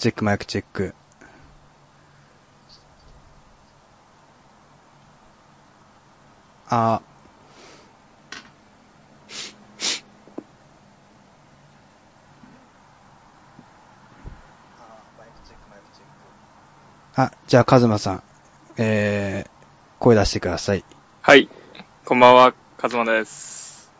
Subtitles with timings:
[0.00, 0.94] チェック、マイクチェック。
[6.70, 17.20] あー。
[17.20, 18.22] あ、じゃあ、カズマさん、
[18.78, 19.50] えー、
[19.98, 20.84] 声出してください。
[21.20, 21.50] はい。
[22.06, 23.92] こんばんは、カズマです。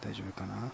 [0.00, 0.70] 大丈夫かな？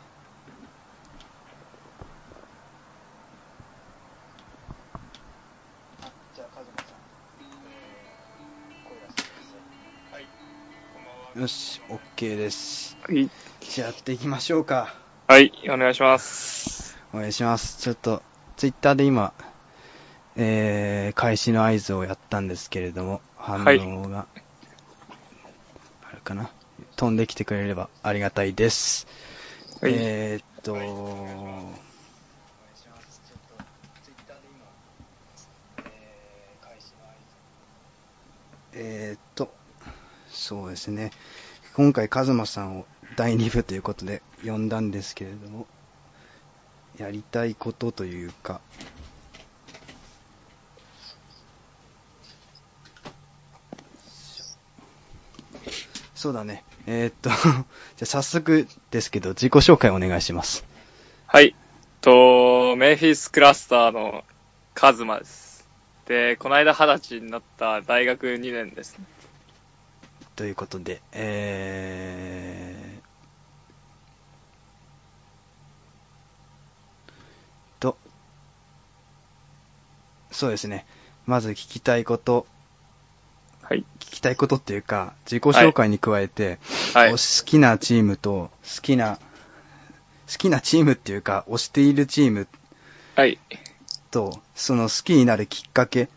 [11.36, 12.97] よし、OK です。
[13.03, 13.31] はい。
[13.61, 14.92] じゃあ、やっていきましょうか。
[15.28, 16.98] はい、お願いします。
[17.14, 17.81] お願いします。
[17.81, 18.20] ちょっと、
[18.56, 19.33] ツイッターで今、
[20.34, 24.27] えー、開始の合図をやったんですけれども、反はい応が、
[26.03, 26.50] あるかな？
[26.97, 29.06] 飛んできてくれればありがたいです。
[29.81, 29.92] はい。
[29.94, 30.77] えーっと、
[38.72, 39.55] えーっと、
[40.51, 41.12] そうですね。
[41.77, 42.84] 今回、カズマさんを
[43.17, 45.69] 第2部ということで呼んだんですけれども、
[46.98, 48.61] やりたいことというか、
[56.16, 56.65] そうだね。
[56.88, 57.47] えーっと、 じゃ
[58.03, 60.65] あ早速ですけど、自己紹介お願いします。
[61.28, 61.55] はい。
[62.00, 64.25] と、メンフィスクラスターの
[64.75, 65.69] カズマです。
[66.06, 69.05] で、この間二十歳になった大学2年ですね。
[70.41, 77.99] ということで、えー、と、
[80.31, 80.87] そうですね。
[81.27, 82.47] まず聞きたいこと、
[83.61, 83.84] はい。
[83.99, 86.59] 聞きたいことっていうか、自己紹介に加えて、
[86.95, 87.11] はいお。
[87.17, 89.19] 好きなチームと、好きな、
[90.27, 92.49] 好きなチームっていうか、推しているチーム
[93.15, 93.39] はい。
[94.11, 96.09] と、その好きになるきっかけ、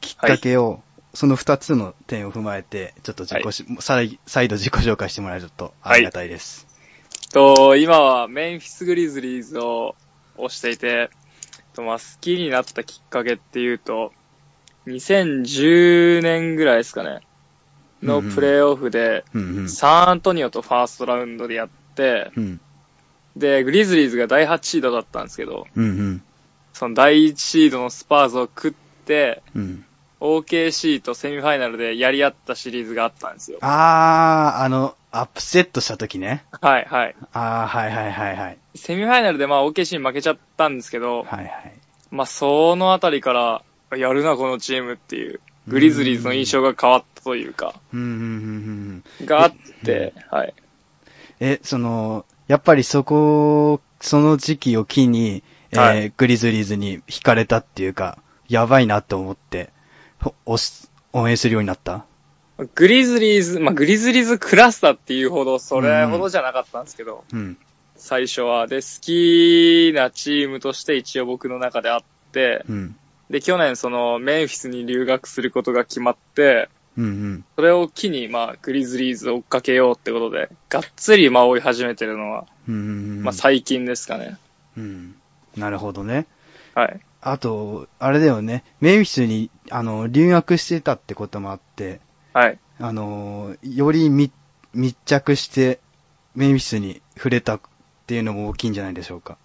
[0.00, 0.82] きっかけを、
[1.14, 6.66] その二つの点を踏まえて、ちょっと自己し、再再度自己紹介してもらえるとありがたいです。
[7.32, 9.94] と、今はメンフィスグリズリーズを
[10.36, 11.10] 推していて、
[11.74, 14.12] とまあ、好きになったきっかけっていうと、
[14.86, 17.20] 2010年ぐらいですかね、
[18.02, 19.24] のプレイオフで。
[19.66, 22.60] サンアントニオとファーストラウンドでやって、うん。
[23.36, 26.22] で、グリズリーズが第8シードだったんですけど、うんうん。
[26.72, 28.72] その第1シードのスパーズを食っ
[29.04, 29.84] て、うん。
[30.20, 33.58] OKC とセミファイナルでやり合ったシリーズがあったんですよ。
[33.62, 36.44] あー、あの、アップセットした時ね。
[36.60, 37.16] はいはい。
[37.32, 38.58] あー、はいはいはいはい。
[38.74, 41.72] セミファイナルでまあ OKC に負けちゃったんですけど、はいはい。
[42.10, 43.62] まあそのあたりから、
[43.96, 49.26] やるなこのチームっていう、グリズリーズの印象が変わったというか、うんうんうんうん。
[49.26, 49.52] があっ
[49.84, 50.54] て、はい。
[51.40, 55.42] え、その、やっぱりそこ、その時期を機に、
[55.72, 59.79] えーはいグリズリーズに惹かれたっていうか、やばいなと思って、ほ押し、
[61.12, 62.04] 応援するようになった？
[62.74, 67.56] グリズリーズ、まあグリズリーズクラスターっていうほど、それほどじゃなかったんですけど、うん。
[67.96, 68.66] 最初は。
[68.66, 72.00] で、好きなチームとして一応僕の中であっ
[72.32, 72.96] て、うん。
[73.30, 77.44] で、去年そのメンフィスに留学することが決まって、うんうん。
[77.56, 83.22] それを機に、まあ、グリズリーズを追っかけようってことで、がっつり、まあ、追い始めてるのは、うんうんうん。
[83.22, 84.36] まあ、最近ですかね。
[84.76, 85.14] うん。
[85.56, 86.26] なるほどね。
[86.74, 87.00] はい。
[87.22, 88.64] あと、あれだよね。
[88.80, 92.00] メイフィスに、あの、留学してたってこともあって、
[92.32, 92.58] はい。
[92.78, 94.32] あの、より密、
[94.72, 95.80] 密着して、
[96.34, 97.60] メイフィスに触れたっ
[98.06, 99.36] ていうのも大きいんじゃないでしょうか。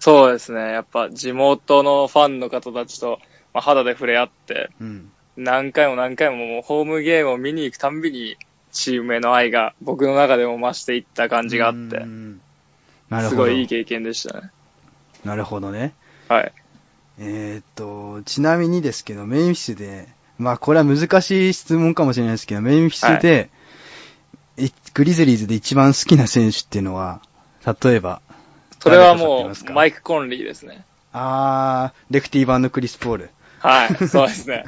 [0.00, 0.72] そうですね。
[0.72, 3.18] やっぱ、地元のファンの方たちと、
[3.54, 5.12] まあ、肌で触れ合って、うん。
[5.36, 8.36] 何回も何回ももうホームゲームを見に行くたんびに、
[8.72, 12.40] チームへの愛が僕の中でも増していった感じがあってう、ん
[13.08, 13.30] なるほど。
[13.30, 14.50] すごいいい経験でしたね。
[15.24, 15.94] なるほどね。
[16.28, 16.52] はい。
[17.18, 23.50] えーっと、ちなみにですけど、メインフィスで、まあこれは難しい質問かもしれないですけど、メインフィスで、
[24.56, 27.20] いグリズリーズで一番好きな選手っていうのは、
[27.64, 28.20] 例えば、
[28.80, 30.84] それはもう、マイク・コンリーですね。
[31.12, 33.30] あー、レフティー版のクリス・ポール。
[33.60, 34.08] はい。
[34.08, 34.64] そうですね。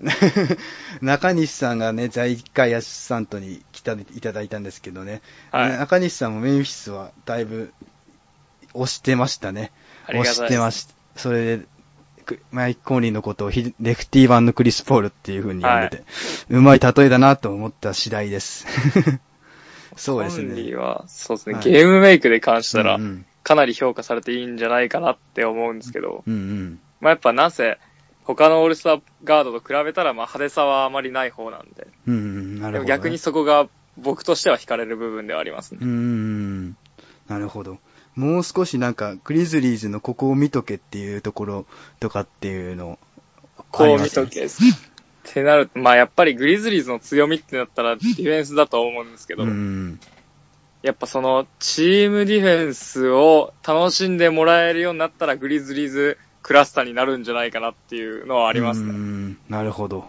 [1.00, 7.72] 中西さんがね、在一回アシスタントに来た、いただいたんですけどね、はい中西さんもメインフィスはだいぶ
[8.74, 9.72] 推してましたね。
[10.08, 10.94] 推しありがたいですてました。
[11.16, 11.66] それで、
[12.24, 16.04] くマイク・コーリーのことをヒレフティー版のクリス・ポールっていう風に呼んでて、
[16.48, 18.66] うまい例えだなと思った次第です。
[19.96, 20.76] そうですコンリーね。
[20.76, 22.98] は、そうですね、はいゲームメイクで関したら
[23.44, 26.80] かなり評価されていいんじゃないかなって思うんですけど、うんうん。
[27.00, 27.78] まあやっぱなんせ、
[28.24, 32.88] 他のオールスターガードと比べたら、まあ派手さはあまりない方なんで、うんうん、なるほど、でもね。
[32.88, 33.68] 逆にそこが
[33.98, 35.78] 僕としては惹かれる部分ではありますね。
[35.82, 36.76] うーん。
[37.28, 37.78] なるほど。
[38.16, 41.66] もう少しなんか、グリズリーズのここを見とけっていうところ
[42.00, 42.98] とかっていうの、
[43.70, 44.44] こう見とけ。
[44.44, 44.48] っ
[45.24, 49.98] てなると、まあやっぱりグリズリーズの強みってなったらディフェンスだと思うんですけど、うん。
[50.82, 58.92] やっぱそのチームディフェンスを楽しんでもらえるようになったらグリズリーズクラスターになるんじゃないかなっていうのはありますうね。
[58.92, 59.38] ん。
[59.48, 60.04] なるほど。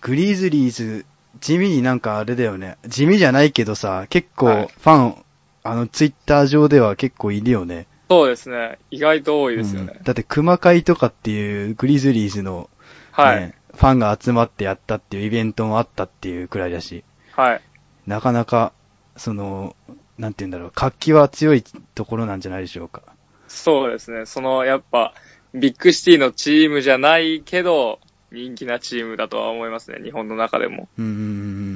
[0.00, 1.06] グリズリーズ、
[1.40, 2.76] 地味になんかあれだよね。
[2.86, 5.24] 地味じゃないけどさ、結構はいファン、
[5.70, 7.86] あの、ツイッター上では結構いるよね。
[8.08, 8.78] そうですね。
[8.90, 10.02] 意外と多いですよねうん。
[10.02, 12.70] だって、熊会とかっていうグリズリーズの、
[13.12, 13.40] はい。
[13.40, 17.60] ねファンが集まってやったっていうイベントもあったっていうくらいだし、はい。
[18.06, 18.72] なかなか、
[19.16, 19.76] その、
[20.18, 21.62] なんて言うんだろう、活気は強い
[21.94, 23.02] ところなんじゃないでしょうか。
[23.46, 24.26] そうですね。
[24.26, 25.14] その、やっぱ、
[25.54, 28.00] ビッグシティのチームじゃないけど、
[28.32, 30.00] 人気なチームだとは思いますね。
[30.02, 30.88] 日本の中でも。
[30.98, 31.24] うんうんうんう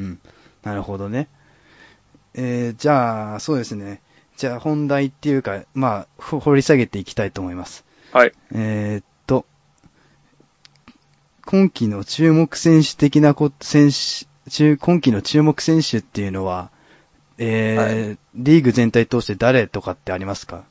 [0.08, 0.20] ん。
[0.64, 1.28] なるほどね。
[2.34, 4.00] えー、じゃあ、そうですね。
[4.36, 7.84] じゃあ本題っていうか、まあ、ほ掘り下げていきたいと思います。
[8.12, 8.32] はい。
[8.54, 9.44] えーっと、
[11.44, 16.70] 今季の注目選手的なこ、選手、中今季の注目選手っていうのは、
[17.38, 20.64] えーはリーグ全体通して誰とかってありますか？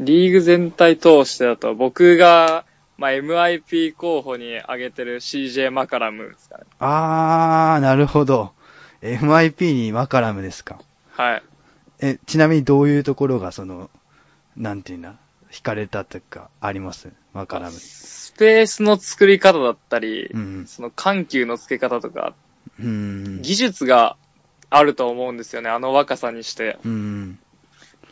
[0.00, 2.64] リーグ全体通してだと、僕が、
[2.98, 6.64] まあ、MIP 候補に挙げてる CJ マカラムですかね。
[6.78, 8.52] あー、なるほど。
[9.02, 10.80] MIP にマカラムですか。
[11.16, 11.42] はい。
[12.00, 13.90] え、ちなみにどういうところがその、
[14.56, 15.14] なんていうんだ、
[15.50, 17.10] 惹かれたとかあります？
[17.32, 17.72] マカラム。
[17.72, 22.34] スペースの作り方だったり、うんその緩急の付け方とか、
[22.78, 23.42] うん。
[23.42, 24.16] 技術が
[24.68, 26.78] あると思うんですよね、あの若さにして。
[26.84, 27.38] うん。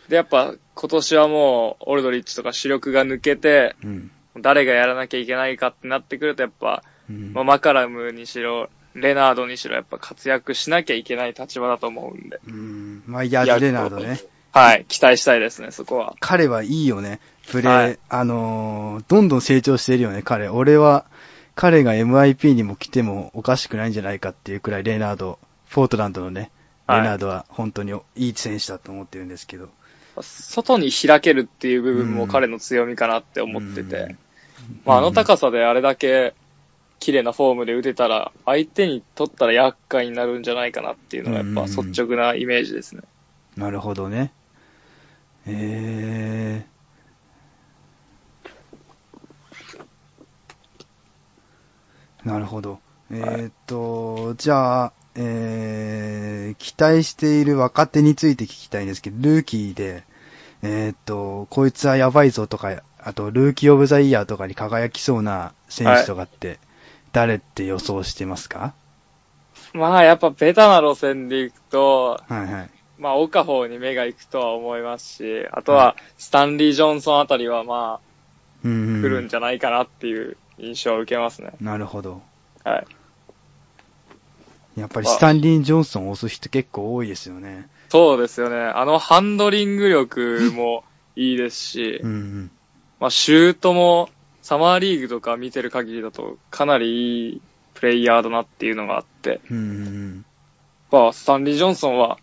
[0.08, 4.10] で、やっぱ今年はもう、オルドリッチとか主力が抜けて、うん。
[4.40, 12.40] 誰がやらなきゃいけないかってなってくると、やっぱ、うんまあ、マカラムにしろ、レナードにしろ、やっぱ活躍しなきゃいけない立場だと思うんで。
[12.46, 13.02] うん。
[13.06, 14.20] まあ、ヤズレナードね。
[14.52, 16.14] はい、期待したいですね、そこは。
[16.20, 17.18] 彼はいいよね。
[17.50, 20.48] プレー、はいあのーどんどん成長してるよね、彼。
[20.48, 21.04] 俺は、
[21.56, 25.40] 彼が MIP にも来てもおかしくないんじゃないかっていうくらい、レナード、
[25.70, 26.50] ポートランドのね、
[26.86, 29.68] はいレナードは本当にいい選手だと思ってるんですけど。
[30.20, 33.96] 外に開けるっていう部分うんも彼の強みかなって思ってて。
[33.96, 34.18] うん
[34.84, 36.34] まあ、あの高さであれだけ
[36.98, 43.02] 綺麗なフォームで打てたら、相手にとったら厄介になるんじゃないかなっていうのがやっぱ率直なイメージですね。
[43.56, 44.32] なるほどね。
[45.46, 52.80] えー、なるほど。
[53.10, 60.04] えーっと、じゃあ、えー、期待している若手について聞きたいんですけど、ルーキーで、
[60.62, 66.58] えーっと、こいつはやばいぞとか、あと、ルーキーオブザイヤーとかに輝きそうな選手とかって、
[67.14, 68.74] 誰って予想してますか？
[69.72, 72.70] まあ、やっぱベタな路線で行くと、はいはい。
[72.98, 78.00] まあ、オカフォーに目が行くとは思いますし、あとは、スタンリー・ジョンソンあたりはま
[78.64, 81.52] うん、あ、来るんじゃないかなっていう印象を受けますね。
[81.60, 82.22] なるほど。
[82.64, 82.86] はい。
[84.80, 87.68] やっぱりスタンリー・ジョンソンを押す人結構多いですよね。
[87.90, 88.56] そうですよね。
[88.56, 90.82] あのハンドリング力も
[91.14, 92.50] いいですし、 うんうん。
[93.00, 94.08] まあ、シュートも、
[94.44, 97.40] サマーリーグとか見てる限りだと、かなりいい
[97.72, 100.24] プレイヤーだなっていうのがあって、うんうん
[100.90, 102.18] まあ、スタンリー・ジョンソンは、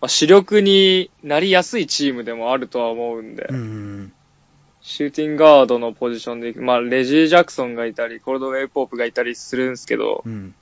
[0.00, 3.56] まあ、主力になりやすいチームでもあるとは思うんで、うん。
[3.56, 4.12] うん
[4.80, 10.32] シューティングガードのポジションで、まあ、レジー・ジャクソンがいたり、コールドウェイ・ポープがいたりするんですけど、うん。
[10.32, 10.54] うん。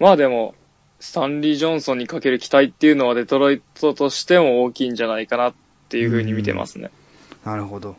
[0.00, 0.56] まあでも、
[0.98, 5.54] スタンリー・ジョンソンにかける期待っていうのはデトロイトとしても大きいんじゃないかなっ
[5.88, 6.90] ていうふうに見てますね。
[7.44, 7.94] なるほど。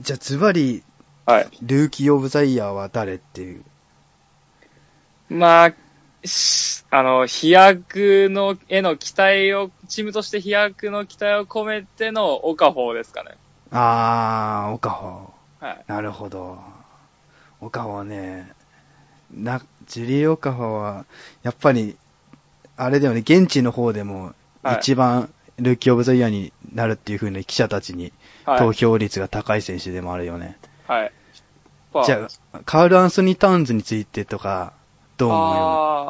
[0.00, 0.82] じゃあ、ズバリ、
[1.26, 1.48] はい。
[1.62, 3.64] ルーキー・オブ・ザ・イヤーは誰っていう？
[5.28, 5.74] まあ、
[6.24, 13.36] しあの、飛躍の、への期待を、チームとして飛躍の期待を込めてのオカフォーですかね。
[13.70, 15.84] あー、オカホはい。
[15.86, 16.58] なるほど。
[17.60, 18.52] オカホね、
[19.32, 21.04] な、ジュリー・オカホは、
[21.42, 21.96] やっぱり、
[22.76, 28.12] あれだよね、現地の方でも、はい一番、ルーキー・オブ・ザ・イヤーになるっていう風に記者たちにはい。
[28.56, 30.56] 投票率が高い選手でもあるよね。
[30.86, 31.12] はい。
[31.92, 34.72] まじゃあ、カール・アンソニー・タウンズについてとか、
[35.16, 35.56] どう思う？
[35.56, 35.62] よ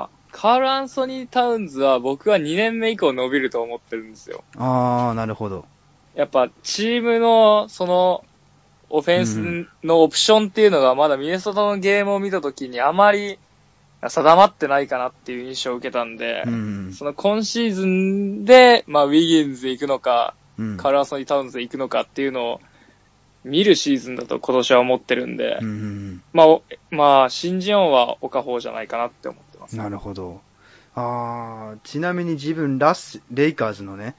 [0.02, 4.44] あーカール・アンソニー・タウンズは僕は2年目以降伸びると思ってるんですよ。
[4.56, 5.64] あー、なるほど。
[6.14, 8.24] やっぱチームのその
[8.90, 13.38] オフェンスのオプションっていうのがまだミネソタのゲームを見たときにあまり
[14.00, 16.92] 定まってないかなっていう印象を受けたんで、うん。
[16.92, 20.37] その今シーズンで、まあ、ウィギンズで行くのか、うん。
[20.76, 22.60] カール・アンソニー・タウンズで行くのかっていうのを
[23.44, 29.76] 見るシーズンだと今年は思ってるんで、うんうんまあ、おまあ、新人王はオカフォーじゃないかなって思ってます。
[29.76, 30.40] なるほど。
[30.94, 34.16] あー、ちなみに自分、ラス、レイカーズのね、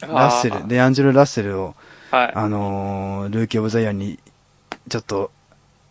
[0.00, 1.74] ラッセル、デアンジェロ・ラッセルを、
[2.10, 2.32] はい。
[2.34, 4.18] あのールーキー・オブ・ザ・イヤーに、
[4.88, 5.30] ちょっと、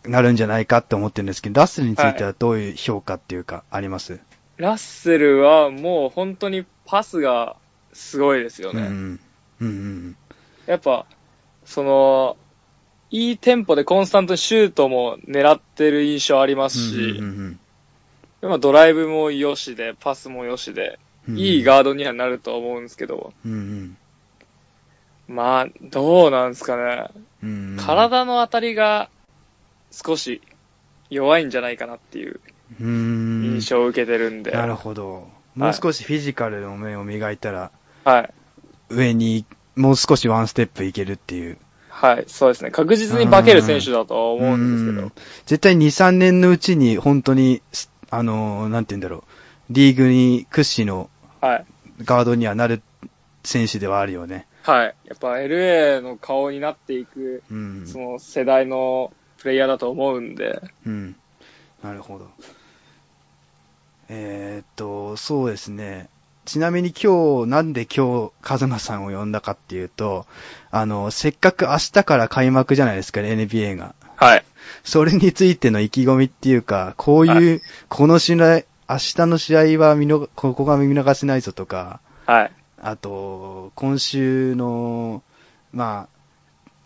[0.04, 4.18] なるんじゃないかって思ってるんですけど、ラッセルについてはどういう評価っていうか、あります、
[4.56, 7.56] ラッセルはもう本当にパスが
[7.92, 8.82] すごいですよね。
[8.82, 9.20] うん。
[9.66, 10.16] うんうん
[10.66, 11.06] やっぱ、
[11.64, 12.36] その、
[13.10, 17.58] いいテンポでコンスタントにシュートも狙ってる印象ありますし、うん
[18.42, 23.96] うんまあドライブも良しで、パスも良しで、うんいいガードにはなると思うんですけど、うんうん
[25.28, 27.08] まあ、どうなんですかね。
[27.42, 29.08] うんうん体の当たりが
[29.90, 30.42] 少し
[31.10, 32.40] 弱いんじゃないかなっていう
[32.80, 34.50] うん印象を受けてるんで。
[34.50, 35.28] なるほど。
[35.54, 37.70] もう少しフィジカルの面を磨いたら、
[38.04, 38.34] はい。
[38.94, 39.44] 上に
[39.76, 41.58] もう少しワンステップいけるっていう。
[41.88, 42.70] はい、そうですね。
[42.70, 45.12] 確実に化ける選手だとは思うんですけどうん。
[45.46, 49.22] 絶対2、3年のうちに本当に、すあのー、なんて言うんだろう。
[49.70, 51.66] リーグに屈指のはい。
[52.04, 52.82] ガードにはなる
[53.44, 54.46] 選手ではあるよね。
[54.62, 54.94] はい。
[55.04, 57.86] やっぱ LA の顔になっていく、うん。
[57.86, 60.60] その世代のプレイヤーだと思うんで。
[60.86, 61.16] うん。
[61.82, 62.28] なるほど。
[64.08, 66.08] えーっと、そうですね。
[66.44, 70.26] ちなみに今日、なんで今日、カズマさんを呼んだかっていうと、
[70.70, 73.94] あの、せっかく明日から開幕じゃないですか、NBA が。
[74.16, 74.44] はい。
[74.82, 82.52] それについての意気込みっていうか、こういう、はこの試合、明日の試合は見逃、ここが見逃せないぞとか、はい。
[82.80, 85.22] あと、今週の、
[85.72, 86.22] まあ、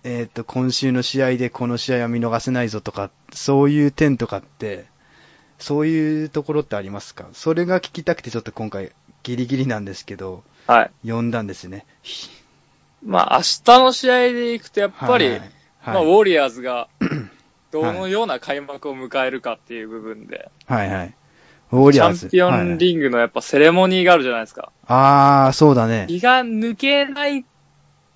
[0.05, 4.85] えっ、と、今週の試合でこの試合は見逃せないぞとか、そういう点とかって、
[5.59, 7.27] そういうところってありますか？
[7.33, 8.93] それが聞きたくてちょっと今回
[9.26, 11.11] ギリギリなんですけど、はい。
[11.11, 11.85] 呼んだんですね。
[13.04, 15.50] まあ、明日の試合でいくと、やっぱり、はいはい
[15.87, 16.88] まあ、ウォーリアーズが、
[17.73, 21.14] どのような開幕を迎えるかっていう部分で、はいはい。
[21.73, 22.26] ウォーリチアーズ。
[22.26, 24.71] ャンピオンリングのやっぱセレモニーがあるじゃないですか。
[24.87, 26.06] あー、そうだね。
[26.09, 27.45] 気が抜けない、い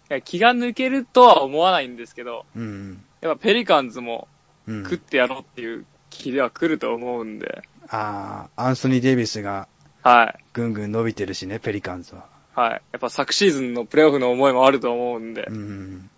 [0.08, 3.02] や気が抜けるとは思わないんですけど、うん。
[3.20, 4.28] やっぱペリカンズも
[4.68, 4.84] うん。
[4.84, 9.66] 食ってやろうっていう気では来ると思うんで、あー、アンソニー・デイビスが
[10.02, 10.45] はい。
[10.52, 12.26] ぐんぐん伸びてるしね、ペリカンズは。
[12.54, 12.71] はい。
[12.71, 16.11] やっぱ昨シーズンのプレイオフの思いもあると思うんで、うん。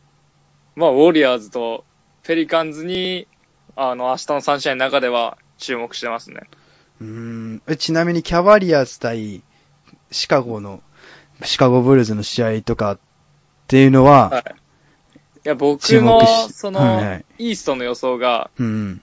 [0.77, 1.85] まあ、ウォーリアーズと
[2.23, 3.27] ペリカンズに、
[3.77, 6.43] あの、明日の3試合の中では注目してますね。
[7.01, 9.43] うーんえちなみにキャバリアーズ対
[10.11, 10.83] シカゴの、
[11.43, 12.99] シカゴブルーズの試合とかっ
[13.67, 14.45] ていうのは、はい。
[15.45, 19.03] いや、僕注の目し、その、はいはいイーストの予想が、うん。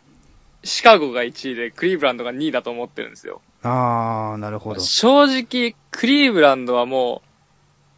[0.64, 3.42] シカゴが1位で、クリーブランドが2位だと思ってるんですよ。
[3.63, 4.80] あー、なるほど。
[4.80, 7.22] 正直、クリーブランドはも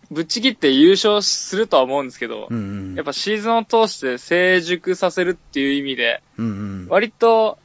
[0.10, 2.62] う、ぶっちぎって優勝するとは思うんですけど、うんう
[2.94, 2.96] ん。
[2.96, 6.50] やっぱシーズンを通して成熟させるっていう意味で、うんう
[6.86, 6.88] ん。
[6.89, 7.58] 割と、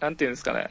[0.00, 0.70] なんていうんですかね、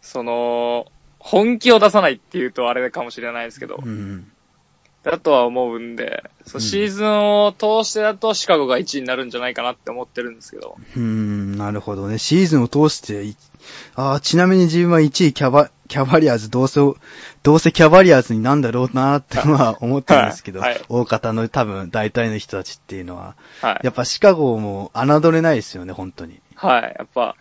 [0.00, 0.86] その、
[1.18, 4.32] 本気を出さないっていうとあれかもしれないですけどう、ん
[5.02, 11.02] だとは思うんで、そシーズンを通してだとシカゴが1位になるんじゃないかなって思ってるんですけど、うん。
[11.02, 12.18] うん、なるほどね。
[12.18, 13.36] シーズンを通してい、
[13.94, 16.80] あー、ちなみに自分は1位キャバ、キャバリアーズ、どうせ、
[17.42, 23.80] どうせキャバリアーズになんだろうなっては思ってるんですけど、はいはい大方の多分大体の人たちっていうのは、はい。
[23.82, 26.40] やっぱシカゴも侮れないですよね、本当に。
[26.54, 26.94] はい。
[26.96, 27.34] やっぱ、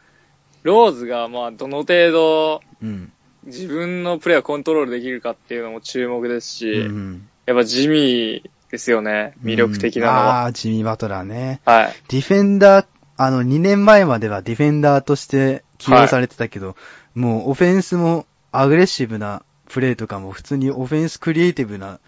[0.63, 3.11] ローズがまあどの程度うん。
[3.45, 10.41] 自分のプレーをコントロールできるかっていうのも注目ですし、うんやっぱジミーですよね、魅力的なのうんは。
[10.41, 11.61] ああ、ジミー・バトラーね。
[11.65, 11.93] はい。
[12.07, 12.85] ディフェンダー、
[13.17, 16.75] あの、2年前まではディフェンダーとして起用されてたけど、
[17.15, 21.99] もうオフェンスもアグレッシブなプレーとかも普通にオフェンスクリエイティブな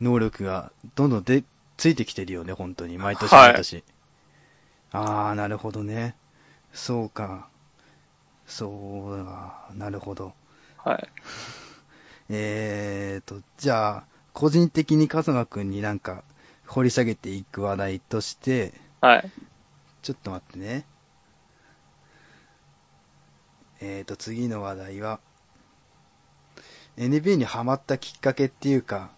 [0.00, 1.44] 能力がどんどんで、
[1.76, 2.98] ついてきてるよね、本当に。
[2.98, 3.84] 毎年はい毎年。
[4.92, 6.16] ああ、なるほどね。
[6.72, 7.48] そうか。
[8.46, 10.32] そうだ、なるほど。
[10.76, 11.08] はい。
[12.30, 16.22] えーと、じゃあ、個人的に笠間くんになんか
[16.66, 19.30] 掘り下げていく話題として、はい。
[20.02, 20.84] ちょっと待ってね。
[23.80, 25.20] えーと、次の話題は、
[26.98, 29.10] NBA にハマったきっかけっていうか、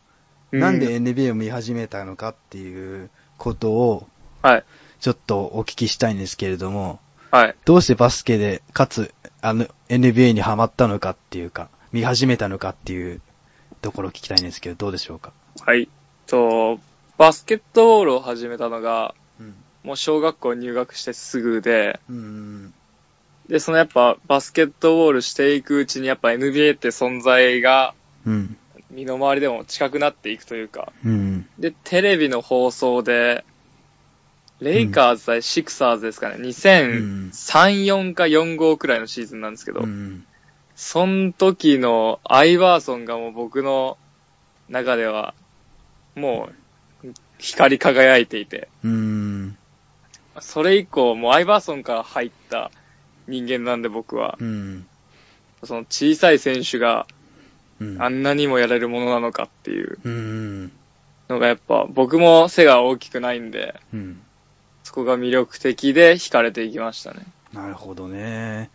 [0.52, 4.06] なんで NBA を見始めたのかっていうことを、
[4.42, 4.64] はい。
[5.00, 7.56] ちょっとお聞きしたいんですけれども、はい。
[7.64, 13.20] どうしてバスケで、かつ、あの、NBA にハマったのかっていうか、見始めたのかっていう
[13.80, 15.32] ところを聞きたいんですけど、どうでしょうか？
[15.60, 15.88] はい。
[16.26, 16.78] と、
[17.16, 19.54] バスケットボールを始めたのが、うん。
[19.84, 22.74] もう小学校入学してすぐで、うん。
[23.50, 27.94] で、そのやっぱバスケットボールしていくうちにやっぱ NBA って存在が
[28.26, 28.56] うん。
[28.90, 31.46] 身の回りでも近くなっていくというか、うん。
[31.58, 33.44] で、テレビの放送で、
[34.60, 37.30] レイカーズ対シクサーズですかね、2003、
[37.84, 40.24] 4か4号くらいのシーズンなんですけど、うん。
[40.74, 43.96] その時のアイバーソンがもう僕の
[44.68, 45.34] 中では、
[46.16, 46.50] も
[47.04, 49.56] う、光り輝いていて、うーん。
[50.40, 52.70] それ以降、もうアイバーソンから入った
[53.30, 54.86] 人間なんで僕は、うん。
[55.64, 57.06] その小さい選手が
[57.80, 58.02] うん。
[58.02, 60.72] あんなにもやれるものなのかっていううん。
[61.28, 64.20] のがやっぱ僕も背が大きくないんで、うん。
[64.82, 67.24] そこが魅力的で惹かれていきましたね。
[67.52, 68.70] なるほどね。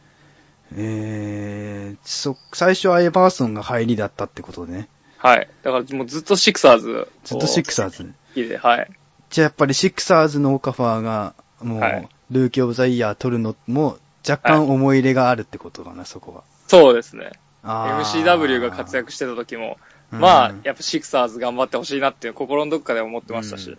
[0.76, 4.88] えー、そ、最初アイバーソンが入りだったってことね。
[5.18, 5.48] はい。
[5.64, 7.08] だからもうずっとシクサーズ。
[7.24, 8.04] ずっとシクサーズ。
[8.04, 8.90] 好きで、はい。
[9.30, 16.44] じゃあやっぱりシクサーズのオカファーが、もう、はいルーキーオブザイヤー取るのも若干思い入れがあるってことかな、そこは。
[16.68, 17.32] そうですね。
[17.64, 19.78] MCW が活躍してた時も、
[20.12, 23.78] うんまあ、やっぱシクサーズ頑張ってほしいなっていう心のどっかで思ってましたし、うん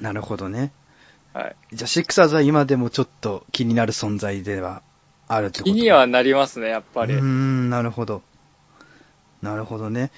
[0.00, 0.72] なるほどね。
[1.32, 1.56] はい。
[1.72, 4.82] じゃあシクサーズは今でもちょっと気になる存在では
[5.28, 7.14] あるってこと気にはなりますね、やっぱり。
[7.14, 8.22] うーん、なるほど。
[9.42, 10.10] なるほどね。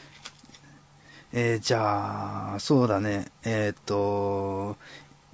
[1.33, 3.27] えー、じゃあ、そうだね。
[3.45, 4.77] えっ、と、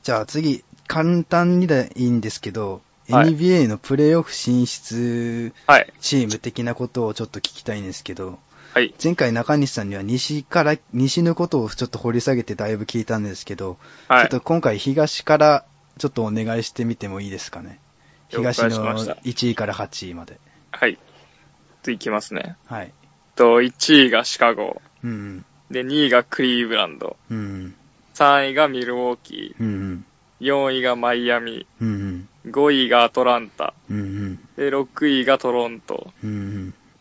[0.02, 5.92] じゃあ次、簡単にでいいんですけど、はい NBA のプレイオフ進出はい。
[6.00, 8.38] チーム的なことをちょっと聞きたいんですけど、
[8.72, 8.94] はい。
[9.02, 13.76] 前回中西さんには西から、西のことをちょっと掘り下げてだいぶ聞いたんですけど、
[14.08, 14.40] はいちょっと。
[14.40, 15.66] 今回東から
[15.98, 17.78] ちょっとお願いしてみてもいいですかね？
[18.30, 20.40] 了解東のしました1位から8位まで。
[20.70, 20.98] はい。
[21.82, 22.56] といきますね。
[22.66, 22.94] はい。
[23.37, 24.80] と、1位がシカゴ。
[25.02, 27.18] うんで、2位がクリーブランド。
[27.30, 27.37] うん。
[27.37, 27.74] うん
[28.14, 29.66] 3位がミルウォーキうん。
[29.66, 30.13] うんー。
[30.40, 31.66] 4位がマイアミ。
[31.81, 31.88] うん。
[31.88, 33.73] うん5位がアトランタ。
[33.90, 33.99] うん。
[33.99, 36.12] うんで、6位がトロント。
[36.23, 36.31] うん。
[36.31, 36.33] う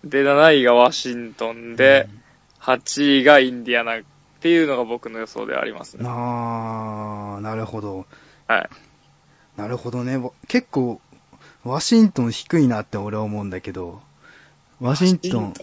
[0.07, 0.09] ん。
[0.09, 2.07] で、7位がワシントンで、
[2.61, 4.03] 8位がインディアナっ
[4.39, 6.05] ていうのが僕の予想でありますね。
[6.07, 8.05] あー、なるほど。
[8.47, 8.69] はい。
[9.57, 10.17] なるほどね。
[10.17, 11.01] わ結構、
[11.63, 14.01] ワシントン低いなって俺は思うんだけど、
[14.79, 15.53] ワシントン、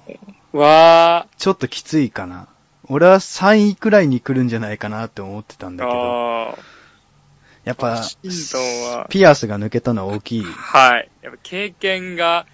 [0.52, 2.48] わちょっときついかな。
[2.88, 5.78] 俺は3位くらいに来るんじゃないかなって思ってたんー。
[5.78, 6.79] だけど、あー。
[7.64, 8.02] やっぱ
[9.08, 10.42] ピアスが抜けたのは大きい。
[10.42, 11.10] はい。
[11.22, 12.46] やっぱ経験が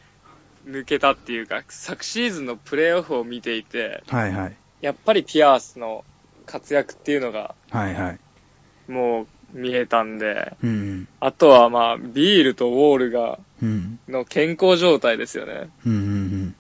[0.66, 4.56] 抜けたっていうか、昨シーズンのプレーオフを見ていて、はいはい。
[4.80, 6.04] やっぱりピアースの
[6.44, 8.90] 活躍っていうのがはいはい。
[8.90, 11.08] もう見えたんで、うん。
[11.20, 13.98] あとはまあ、ビールとウォールが、うん。
[14.08, 15.70] の健康状態ですよね。
[15.84, 16.54] うんうん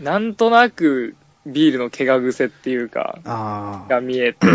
[0.00, 0.04] うん。
[0.04, 3.18] なんとなく、ビールの怪我癖っていうか。
[3.88, 4.46] が見えて、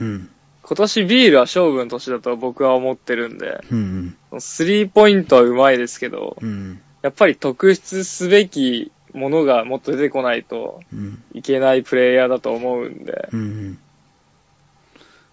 [0.00, 0.30] うん。
[0.64, 6.48] 今年ビールは勝負の年だと僕は思ってるんで、うんスリーポイントはうまいですけど、うん。
[6.48, 6.80] うん。
[7.02, 11.22] やっぱり特筆すべきものがもっと出てこないとうん。
[11.34, 13.78] いけないプレイヤーだと思うんで、うんうん。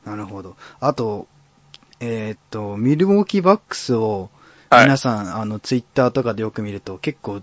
[0.05, 0.55] なるほど。
[0.79, 1.27] あと、
[1.99, 4.29] えーっと、ミルウォーキーバックスを、
[4.69, 7.41] はい皆さん、あの、ツイッターとかでよく見ると、結構、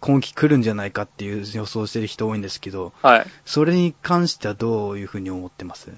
[0.00, 3.26] 今季来るんじゃないかっていう予想してる人多いんですけど、はい。
[3.44, 5.90] それに関してはどういうふうに思ってます？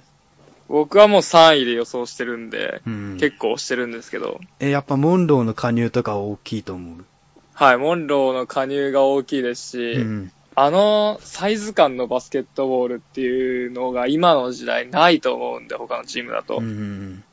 [0.69, 3.17] 僕はもう3位で予想してるんで、うん。
[3.21, 7.05] 結構してるんですけど、え、やっぱモンローの加入とかは大きいと思う？
[7.53, 10.33] はい、モンローの加入が大きいですし、うん。
[10.57, 16.59] あのサイズ感のバスケットボールっていうのが今の時代ないと思うんで、他のチームだと。
[16.59, 17.25] うんうん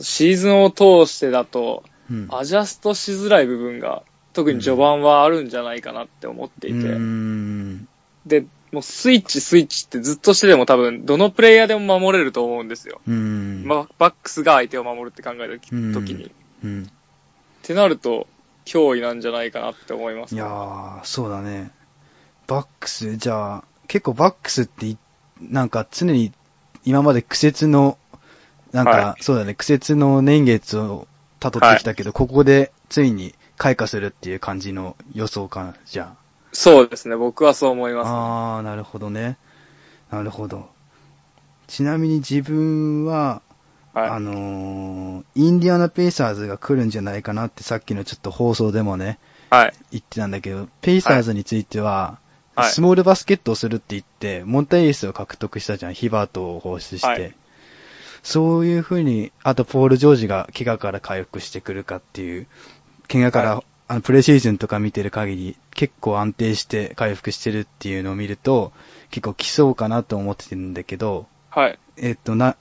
[0.00, 2.26] シーズンを通してだと、うん。
[2.30, 7.86] アジャストしづらい部分が、特に序盤はあるんじゃないかなって思っていて、うん。
[8.24, 13.02] で、もうスイッチスイッチってずっとしてても多分、どのプレイヤーでも守れると思うんですよ。
[13.06, 13.64] うん。
[13.66, 16.24] まバックスが相手を守るって考えた時うん時に。
[16.24, 16.30] っ
[16.64, 16.90] うん。
[17.62, 18.26] てなると、
[18.64, 21.70] 脅威なんじゃないかなって思います、いやー、そうだね。
[22.46, 24.96] バックス、じゃあ、結構バックスってい、
[25.40, 26.32] なんか常に
[26.84, 27.98] 今まで苦節の、
[28.72, 31.06] なんか、はそうだね、苦節の年月を
[31.40, 36.16] 辿ってきたけど、ここでついに開花するっていう感じの予想かな、じゃ
[36.52, 37.96] そうですね、僕はそう思いあ。
[37.96, 39.38] ます、あー、なるほどね。
[40.10, 40.68] なるほど。
[41.66, 43.42] ちなみに自分は、
[43.94, 44.08] はい。
[44.10, 49.18] あのー、インディアナペイサーズが来るんじゃないかなってさっきのちょっと放送でもね、
[49.50, 49.74] はい。
[49.90, 52.22] 言ってたんだけど、ペイサーズについては、はい
[52.64, 57.06] スモールバスケットをするって言って、モンタイエスを獲得したじゃん、ヒバートを放出して。
[57.06, 57.34] はい
[58.22, 62.46] そういう風に、あとポール・ジョージが怪我から回復してくるかっていう、
[63.08, 68.72] 怪我から、はあの、プレシーズンとか見てる限り、結構安定して回復してるっていうのを見ると、
[69.10, 71.78] 結構来そうかなと思ってるんだけど、はい。
[71.98, 72.56] えっと、な、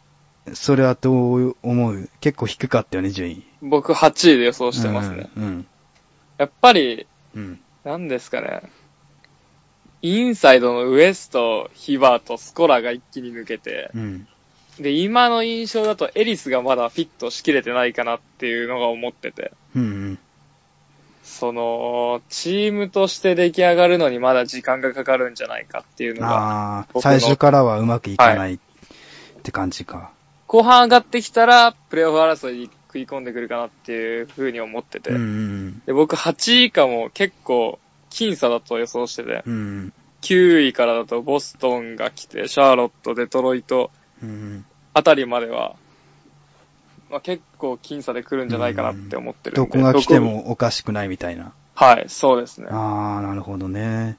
[0.52, 2.10] それはどう思う？
[2.20, 3.46] 結構低かったよね、順位。
[3.62, 5.30] 僕8位で予想してますね。
[5.38, 5.44] うん。
[5.44, 5.68] うん。
[6.38, 7.62] やっぱり、うん。
[7.86, 8.64] なんですかね。
[10.02, 14.28] インサイドのウエスト、ヒバーとスコラが一気に抜けて、うん。
[14.82, 19.82] で、今の印象だとエリスがまだフィットしきれてないかなっていうのが思ってて、うん。
[19.82, 20.20] うん。
[21.32, 28.56] その、チームとして出来上がるのにまだ時間がかかるんじゃないかっていうのが、ああ、最初からはうまくいかない。
[28.56, 28.60] っ
[29.44, 30.12] て感じか。
[30.46, 35.12] 後半上がってきたら、プレイオフ争いに食い込んでくるかなっていう風に思ってて。
[35.12, 39.54] うんうんで、僕8位以下も結構、僅差だと予想してて、うん。
[39.54, 43.90] うん9位からだとボストンが来て、シャーロット、デトロイト
[44.22, 44.66] うん。
[44.94, 45.76] あたりまでは、
[47.12, 49.62] まあ、結構僅差で来るんじゃないかなって思ってるんで。
[49.62, 50.20] どこが来て。
[50.20, 51.54] もおかしくないみたいな。
[51.76, 52.68] はい、そうですね。
[52.72, 54.12] あー、なるほどね。
[54.12, 54.16] っ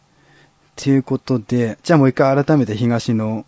[0.77, 3.47] ていうことで、じゃあもう一回改めて東の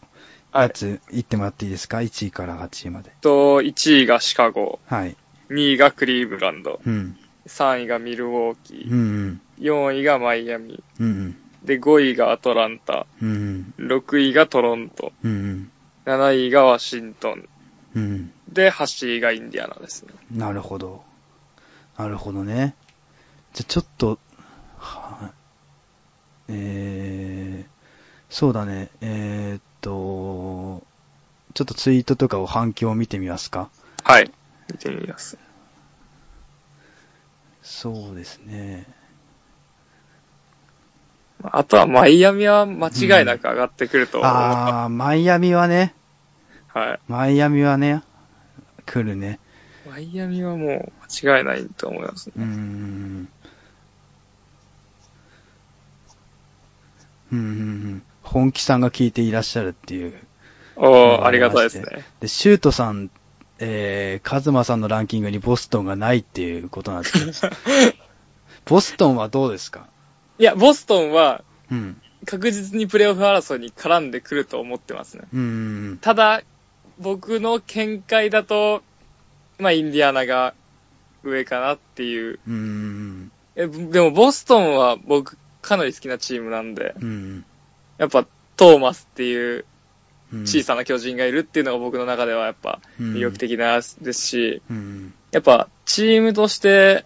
[0.51, 0.63] はい。
[0.69, 3.11] やつ言ってもらっていいですか ?1 位から8位まで。
[3.21, 5.17] と、1位がシカゴ、はい。
[5.51, 7.19] 2位がクリーブランド、うん。
[7.47, 9.65] 3位がミルウォーキうんうー、ん。
[9.91, 11.37] 4位がマイアミ、うんうん。
[11.65, 15.31] で、5位がアトランタ、うん6位がトロント、うん。
[15.31, 15.71] うん
[16.07, 17.49] 7位がワシントン、
[17.97, 18.33] うん。
[18.49, 18.55] うん。
[18.55, 20.13] で、8位がインディアナですね。
[20.31, 21.05] なるほど。
[21.97, 22.75] なるほどね。
[23.53, 24.19] じゃ、ちょっと、
[24.79, 25.33] は
[26.49, 27.85] えー、
[28.29, 28.91] そうだね。
[29.01, 30.83] えーっと、
[31.55, 33.71] ちょっとツイートとかを反響を見てみますか
[34.03, 34.31] はい。
[34.71, 35.39] 見てみます。
[37.63, 38.87] そうですね。
[41.43, 44.31] あとはマイアミは間違いなく上がってくると思う。
[44.33, 45.95] あー、マイアミはね、
[46.69, 47.01] はい。
[47.07, 48.03] マイアミはね、
[48.87, 49.39] 来るね。
[49.89, 50.93] マイアミはもう
[51.23, 52.47] 間違いないと思いますうーね。
[52.47, 53.29] ん。
[57.33, 57.41] うんうんう
[57.97, 58.03] ん。
[58.23, 60.15] 本気さんが聞いていらっしゃるっていう。
[60.77, 62.05] おー、ありがたいですね。
[62.21, 63.11] で、シュートさん、
[63.59, 67.55] えー、カズマさんのランキングにボストンがないっていうことなんですけど。
[68.65, 69.87] ボストンはどうですか？
[70.39, 72.01] いや、ボストンはうん。
[72.27, 75.25] 確実にプレイオフ争いに絡んでくると思ってますね。
[75.35, 75.45] うんう
[75.93, 76.43] んただ、
[76.99, 78.83] 僕の見解だと、
[79.59, 80.55] まあ、インディアナが
[81.23, 82.39] 上かなっていう。
[82.47, 82.55] うん。
[82.55, 87.45] うんえでも、ボストンは僕かなり好きなチームなんで、うん。
[87.99, 88.27] やっぱ
[88.57, 89.65] トーマスっていう
[90.33, 90.41] うん。
[90.43, 95.15] 小さな巨人がいるっていうのが僕の中ではやっぱ魅力的なですし、うん。
[95.31, 97.05] やっぱチームとして、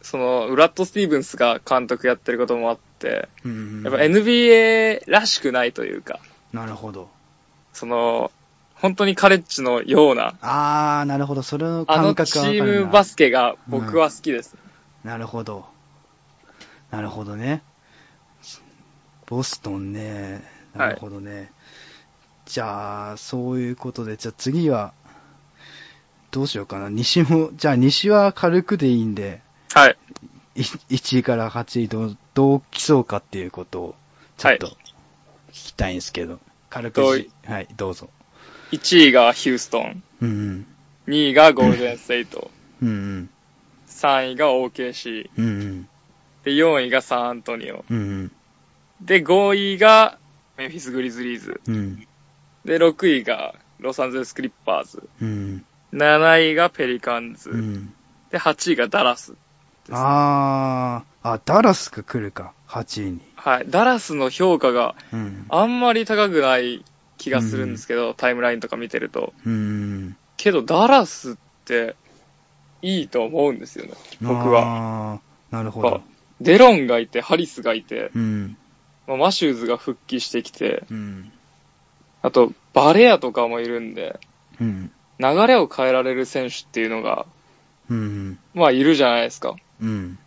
[0.00, 3.82] その、ウラッド・スティーブンスが監督やってることもあって、うん。
[3.84, 6.18] やっぱ NBA らしくないというか、
[6.52, 7.08] なるほど。
[7.72, 8.30] その、
[8.82, 11.42] 本当にカレッジのような、あー、なるほど。
[11.42, 14.56] それのあの感覚チはわかるなームバスケが僕は好きです。
[15.04, 15.66] なるほど。
[16.90, 17.62] なるほどね。
[19.26, 20.42] ボストンね。
[20.74, 21.52] なるほどね。
[22.44, 24.92] じゃあ、そういうことで、じゃあ次は、
[26.32, 26.88] どうしようかな。
[26.88, 29.42] 西も、じゃあ西は軽くでいいんで、
[29.72, 29.96] はい。
[30.56, 33.94] い1位から8位どう、どう来そうかっていうことを、
[34.38, 34.72] ちょっとは
[35.52, 38.10] 聞きたいんですけど、軽くどうじ、はい、どうぞ。
[38.72, 40.66] 1位がヒューストン、うん
[41.06, 42.50] 2位がゴールデンステイト、
[42.82, 42.88] うん。
[42.88, 43.30] うん
[43.88, 45.44] 3位が OKC、うん。
[45.44, 45.88] うん
[46.44, 47.84] で、4位がサンアントニオ、
[49.00, 50.18] で、5位が
[50.56, 52.08] メンフィス・グリズリーズ、うん。
[52.64, 55.64] で、6位がロサンゼルス・クリッパーズ、うん。
[55.92, 57.94] 7位がペリカンズ、うん。
[58.30, 59.34] で、8位がダラス。
[59.90, 63.20] あー、あ、ダラスが来るか、8位に。
[63.36, 63.64] はい。
[63.68, 65.46] ダラスの評価がうん。
[65.48, 66.84] あんまり高くない
[67.22, 69.32] 気がするんですけど、タイムラインとか見てると。
[69.46, 70.16] うん。
[70.36, 71.94] けど、ダラスって
[72.82, 73.92] いいと思うんですよね。
[74.20, 74.64] 僕は。
[74.64, 75.20] は。
[75.50, 76.02] なるほど。
[76.40, 78.56] デロンがいて、ハリスがいて、うん。
[79.06, 81.32] まあマシューズが復帰してきて、うん。
[82.22, 84.18] あと、バレアとかもいるんで、
[84.60, 84.90] うん。
[85.18, 87.26] 流れを変えられる選手っていうのが、
[87.88, 88.38] うん。
[88.54, 89.54] まあいるじゃないですか。
[89.80, 90.18] うん。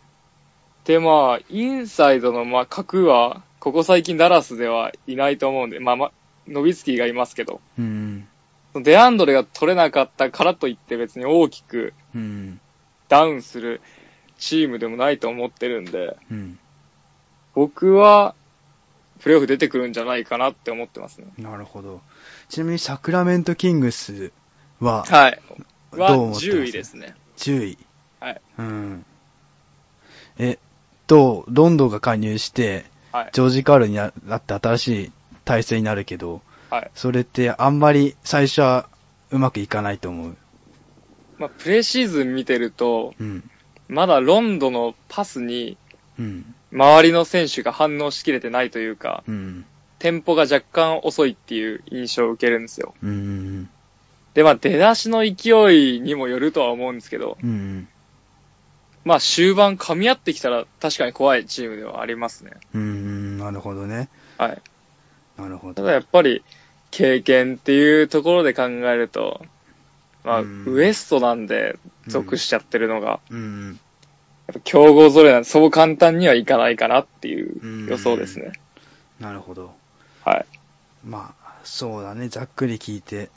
[0.86, 6.12] で、まあ、インサイドの、まあ、角は、ここ最近ダラスではいないと思うんで、まあ、ま、
[6.48, 8.28] ノビツキーがいますけど、うん。
[8.74, 12.60] デアンドレが取れなかったからといって別に大きくうん。
[13.08, 13.80] ダウンする
[14.38, 16.58] チームでもないと思ってるんで、うん。
[17.54, 18.34] 僕は、
[19.20, 21.28] プレイオフ出てくるんじゃないかなって思ってますね。
[21.38, 22.02] なるほど。
[22.48, 24.32] ちなみにサクラメントキングス
[24.80, 25.40] は、はい。
[25.92, 27.14] は、どう思ってます？10位ですね。
[27.38, 27.78] 10位。
[28.20, 28.40] はい。
[28.58, 29.06] うん。
[30.38, 30.58] え、
[31.06, 33.30] と、ロンドンが加入して、はい。
[33.32, 35.12] ジョージ・カールになって新しい
[35.46, 36.90] 体制になるけど、はい。
[36.94, 38.88] それってあんまり最初は
[39.30, 40.36] うまくいかないと思う。
[41.38, 43.50] まあ、プレシーズン見てると、うん。
[43.88, 45.78] まだロンドのパスに、
[46.18, 46.54] うん。
[46.72, 49.64] 周りの選手が反応しきれてないというか、うん。
[49.98, 52.94] テンポが若干遅いっていう印象を受けるんですよ。
[53.02, 53.70] うん。
[54.34, 57.88] で、まあ、出だしの勢いにもよるとは思うんですけど、うん。
[59.04, 62.52] まあ、終盤噛み合ってきたら確かに怖いチームではありますね。
[62.74, 63.38] うん。
[63.38, 64.08] なるほどね。
[64.36, 64.62] はい。
[65.38, 65.74] なるほど。
[65.74, 66.42] ただやっぱり、
[66.90, 69.44] 経験っていうところで考えると、
[70.24, 73.78] まあ、うんウエストなんで属しちゃってるのが、うん。
[74.46, 78.52] やっぱ競合ぞれなんで、そう簡単にはいかないかなっていう予想ですね。
[79.20, 79.74] なるほど。
[80.24, 80.46] はい。
[81.04, 82.28] まあ、そうだね。
[82.28, 83.30] ざっくり聞いて。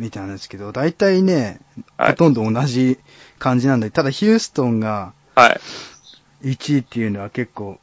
[0.00, 1.60] 見たんですけど、大体ね、
[1.98, 2.98] はいほとんど同じ
[3.38, 5.60] 感じなんで、ただヒューストンがはい。
[6.42, 7.78] 1位っていうのは結構、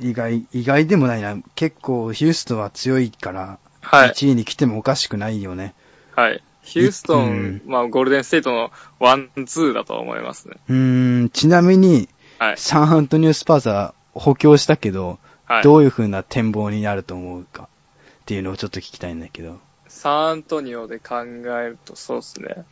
[0.00, 1.36] 意外、意外でもないな。
[1.54, 4.10] 結構ヒューストンは強いから、はい。
[4.10, 5.74] 1位に来てもおかしくないよね。
[6.14, 6.42] はい。
[6.62, 10.56] ヒューストン、うんまあ、ゴールデンステートのワン、ツーだと思いますね。
[10.68, 12.08] うーん、ちなみに、
[12.38, 12.56] はい。
[12.58, 15.62] サンアントニオスパーズは補強したけど、はい。
[15.62, 17.64] どういう風な展望になると思うか？
[17.64, 19.58] っていうのをちょっと聞きたいんだけど。
[19.88, 22.64] サンアントニオで考えるとそうですね。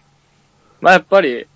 [0.82, 1.46] まあやっぱり、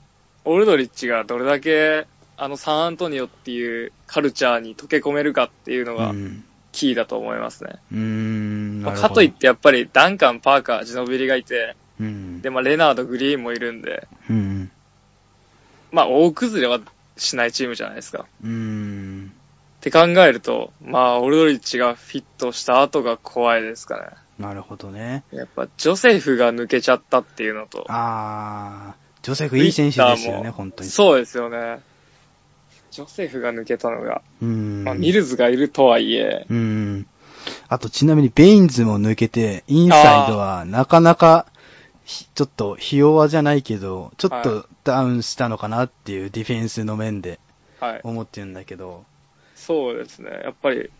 [0.46, 2.06] オルドリッチがどれだけ、
[2.42, 6.44] あのサンアントニオっていうカルチャーに溶け込めるかっていうのがうん。
[6.72, 7.81] キーだと思いますね。
[7.90, 12.40] うーん、まあかといってやっぱりダンカン、パーカー、ジノビリがいて、うん。
[12.42, 14.70] で、まあレナード、グリーンもいるんで、うん。
[15.90, 16.79] まあ大崩れは
[17.16, 18.26] しないチームじゃないですか。
[18.44, 19.33] うーん。
[19.79, 24.07] って考えると、まあオルドリッチがフィットした後が怖いですかね。
[24.38, 25.24] なるほどね。
[25.33, 30.88] やっぱジョセフが抜けちゃったっていうのと、あー、ジョセフいい選手ですよね、本当に。
[30.88, 31.81] そうですよね。
[32.90, 34.85] ジョセフが抜けたのが、うーん。
[34.85, 37.07] まあ、ミルズがいるとはいえ、うーん。
[37.68, 41.46] あと、ちなみに、ベインズも抜けて、インサイドは、なかなか、
[42.05, 47.38] ひちょっと、ひ弱じゃないけど、ちょっはとダウンしたのかなっていうディフェンスの面で
[47.79, 48.00] はい。
[48.03, 49.05] 思ってるんだけど、
[49.55, 50.31] そうですね。
[50.42, 50.90] やっぱり、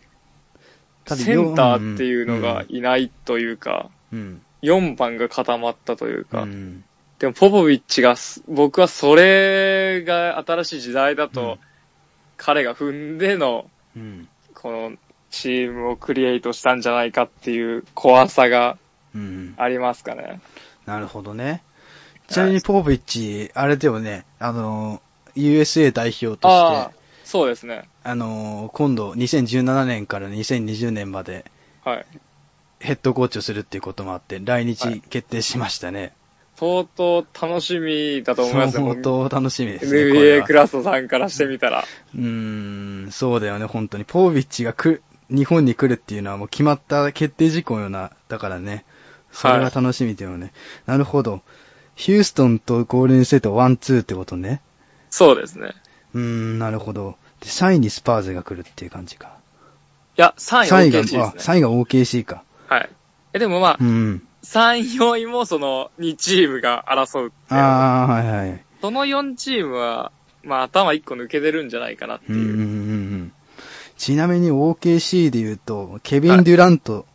[1.07, 4.41] センターっていうのがうんいないというか、うん。
[4.61, 6.83] 4番が固まったといううか、ん。
[7.19, 11.70] でもポポビッチがす、僕はそれが新しい時代だと、うん
[12.43, 14.27] 彼が踏んでの、うん。
[14.55, 14.93] この
[15.29, 18.77] チームをクリエイトしたんじゃないかっていう怖さが
[19.13, 19.53] うん。
[19.57, 20.41] ありますかね。
[20.87, 21.61] なるほどね。
[22.27, 25.01] ちなみに、ポポビッチ、あれでもね、あの、
[25.35, 27.87] USA 代表として、、そうですね。
[28.03, 31.45] あの、今度、2017年から2020年まで、
[31.83, 32.05] はい。
[32.79, 36.13] ヘッドコーチをするっていうこともあって、来はい日決定しましたね。
[36.61, 38.85] 相当楽しみだと思いますね。
[38.93, 39.99] 相当楽しみですね。
[39.99, 41.85] NBA はクラスさんからしてみたら。
[42.15, 44.05] うーん、そうだよね、本当に。
[44.05, 48.85] ポービッチが来る、日本に来るっていうのはもう決まった決定事項ような、だからね。
[49.31, 50.53] それが楽しみだよね。
[50.85, 51.41] なるほど。
[51.95, 54.61] ヒューストンとゴールデンステートワン、ツーってことね。
[55.09, 55.73] そうですね。
[56.13, 57.15] うーん、なるほど。
[57.39, 59.33] で、3位にスパーズが来るっていう感じか。
[60.15, 61.33] いや、3位3位 OKC ですねが、あ、。
[61.33, 62.43] 3位が OKC か。
[62.67, 62.89] はい。
[63.33, 64.27] え、でもまあう、ん。
[64.51, 68.65] 3、4位もその2チームが争うっていうああ、はいはい。
[68.81, 70.11] その4チームは、
[70.43, 72.37] まあ頭1個抜けてるんじゃないかなっていう。
[72.37, 73.33] うんうんうんうん。
[73.97, 77.05] ちなみに OKC で言うと、ケビン・デュラント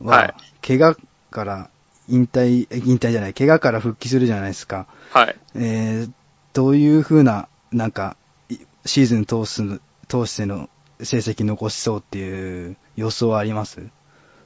[0.00, 0.96] は怪我
[1.30, 1.70] から
[2.08, 4.86] 引退、引退じゃない、怪我から復帰するじゃないですか。
[5.10, 5.36] はい。
[5.56, 6.10] えー、
[6.52, 8.16] どういう風な、なんか、
[8.48, 10.70] いシーズン通す、通しての
[11.02, 13.80] 成績残しそうっていう予想はあります？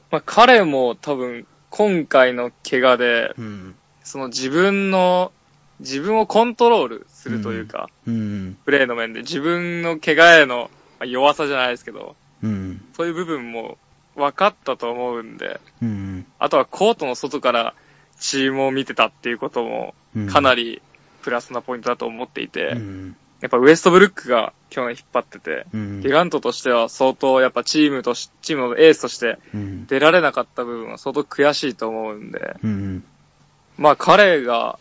[0.09, 3.75] まあ彼も多分今回の怪我で、うん。
[4.03, 5.31] その自分の、
[5.79, 8.57] 自分をコントロールするというか、うん。
[8.65, 12.81] プレーの面で自分の怪我へのまあ弱さじゃないですけど、うん。
[12.95, 13.77] そういう部分も
[14.15, 16.25] 分かったと思うんで、うん。
[16.37, 17.73] あとはコートの外から
[18.19, 20.81] チームを見てたっていうこともうんかなり
[21.21, 23.15] プラスなポイントだと思っていて、うん。
[23.41, 26.01] やっぱウエストブルックが去年引っ張ってて、うん。
[26.01, 29.87] ギガントとしては相当やっぱチームとし、チームのエースとしてうん。
[29.87, 33.03] 出られなかった部分は相当悔しいと思うんで、うん。
[33.77, 34.77] まあ彼が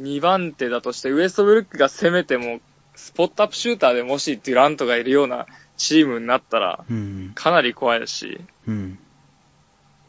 [0.00, 2.60] 2番手だとしてウエストブルックが攻めても
[2.96, 7.32] スポットアップシューターでもしデュラントがいるようなチームになったらうん。
[7.36, 8.98] かなり怖いし、うん。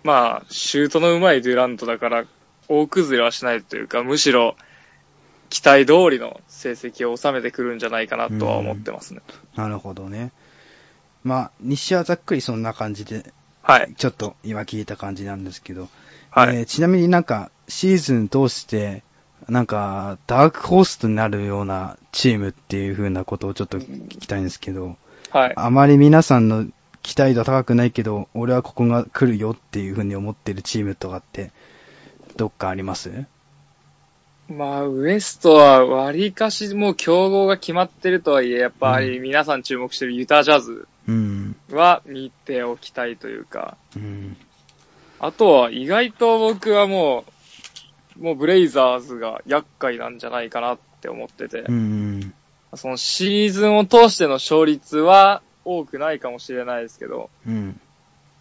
[0.03, 2.25] まあシュートの上手いデュラントだから
[2.67, 4.55] 大崩れはしないというか、むしろ
[5.49, 9.21] 期待通りの成績を収めてくるんじゃないかなとは思ってますね。
[9.55, 10.31] なるほどね。
[11.23, 13.93] まあ、西はざっくりそんな感じで、はい。
[13.97, 15.89] ちょっと今聞いた感じなんですけど、
[16.29, 16.57] はい。
[16.57, 19.03] えーちなみになんか、シーズン通して、
[19.47, 24.97] なんか、ダークホーストになるようなチームっていう風なことをちょっと聞きたいんですけど、
[25.31, 25.53] はい。
[25.55, 26.65] あまり皆さんの
[27.01, 31.51] 期待度は高くないけど、俺はここが来るよっていう風に思ってるチームとかって、
[32.37, 33.25] どっかあります？
[34.49, 41.55] まあ、ウエストは割かしもう競合が決まってるとはいえ、やっぱり皆さん注目してるユタジャズうん。
[41.71, 44.37] は見ておきたいというか、うん。
[45.19, 47.25] あとは意外と僕はも
[48.19, 52.33] う、もうブレイザーズが厄介なんじゃないかなって思ってて、うん。
[52.75, 57.67] そのシーズンを通しての勝率は多くないかもしれないですけど、うん。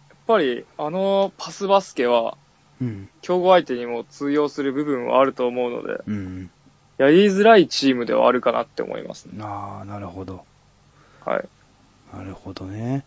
[0.09, 2.37] やっぱりあのパスバスケは
[2.81, 3.09] うん。
[3.21, 6.51] 競合相手にも通用する部分はあると思うので、うん。
[6.97, 9.41] やりづらいチームではあるかなって思いますね。
[9.41, 10.45] ああ、なるほど。
[11.25, 11.47] はい。
[12.13, 13.05] なるほどね。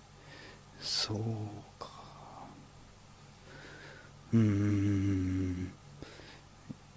[0.81, 1.19] そう
[1.79, 1.89] か。
[4.33, 5.73] うーん。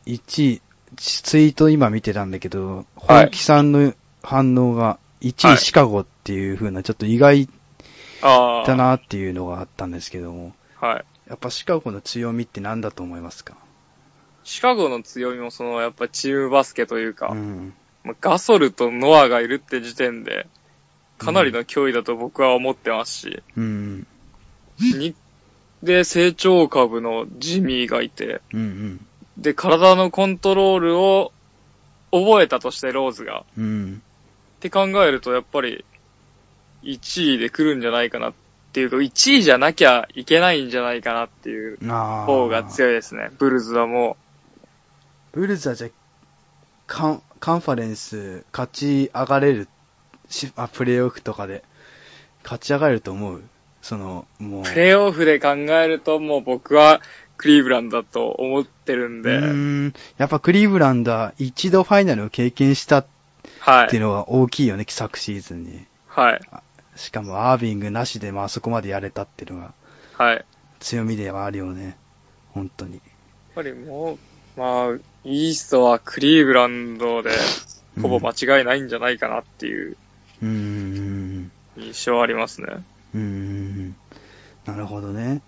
[0.05, 0.61] 1位、
[0.97, 2.85] ツイート今見てたんだけど、はい
[3.25, 7.49] 本気さんの反応が1はい位シカゴっていう風な、ちょっと意外。
[8.21, 11.05] だなっていうのがあったんですけども、はい。
[11.27, 13.55] やっぱシカゴの強みって何だと思いますか？
[14.43, 17.73] シカゴの強みもその、やっぱチームバスケというか、うん。
[18.03, 20.47] まあガソルとノアがいるって時点で、
[21.17, 24.07] かなりの脅威だと僕は思ってますし、うん。
[24.79, 25.15] に、
[25.81, 29.05] で、成長株のジミーがいて、うんうん。
[29.38, 31.31] で、体のコントロールを
[32.11, 33.45] 覚えたとして、ローズが。
[33.57, 34.01] うん。
[34.57, 35.85] って考えると、やっぱり、
[36.83, 38.33] 1位で来るんじゃないかなっ
[38.75, 41.77] ていうか、1位じゃなきゃいけないんじゃないかなっていう。
[41.79, 43.29] 方が強いですね。
[43.39, 44.17] ブルズはも
[45.31, 45.89] ブルズはじゃあ
[46.85, 49.69] カン、カンファレンス勝ち上がれる
[50.29, 51.63] し、あ、プレイオフとかで
[52.43, 53.41] 勝ち上がれると思う？
[53.81, 54.61] その、もう。
[54.61, 57.01] う、プレイオフで考えると、もう僕は
[57.38, 59.93] クリーブランドだと思ってるんうで、ーん。
[60.17, 63.05] やっぱクリーブランドは一度ファイナルを経験したっ
[63.59, 63.88] はい。
[63.88, 65.85] ていうのが大きいよね、昨シーズンに。
[66.07, 66.41] はい。
[66.95, 69.73] しかもアービングなしでまあそこまでやれたっていうのが
[70.17, 70.36] はい。
[70.36, 70.45] やっ
[70.79, 71.97] 強みではあるよね。
[72.53, 73.01] 本当に。
[73.55, 77.31] ぱりもう、まあ、イーストはクリーブランドで、
[78.01, 79.97] ほぼ間違いないんじゃないかなっていう
[80.41, 81.51] うーん。
[81.77, 82.67] 印象はありますね。
[83.13, 83.95] うーん。
[84.65, 85.41] なるほどね。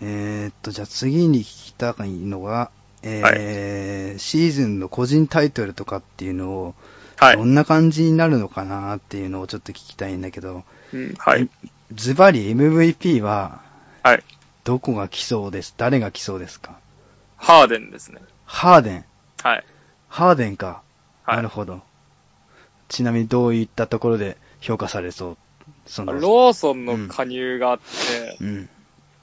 [0.00, 2.70] えー、っと、じゃあ次に聞きたいのが、
[3.02, 6.74] えーシーズンの個人タイトルとかっていうのを、
[7.20, 7.44] はいど。
[7.44, 11.48] んな感じになるのかなっていうのをちょっと聞きたいんだけど、うん、はい。
[11.92, 13.60] ズバリ MVP は、
[14.02, 14.24] はい。
[14.64, 15.74] どこが来そうです？
[15.76, 16.78] 誰が来そうですか？
[17.36, 18.20] ハーデンですね。
[18.46, 19.04] ハーデン。
[19.42, 19.64] はい。
[20.08, 20.82] ハーデンか。
[21.24, 21.36] はい。
[21.36, 21.82] なるほど。
[22.88, 25.36] ちなみにどういったところで評価されそう？
[25.86, 28.68] その、ローソンの加入があって、うん。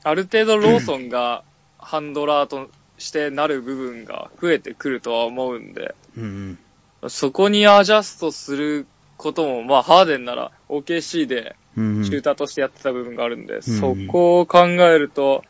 [0.04, 1.44] ある程度ローソンが
[1.78, 6.60] ハンドラーとしてなる部分が増えてくるとは思うんで、うん
[7.08, 11.56] そこにアジャストすることも、まあ、ハーデンなら OKC で。
[11.78, 15.44] シューターとしてやってた部分があるんで、んそこを考えると、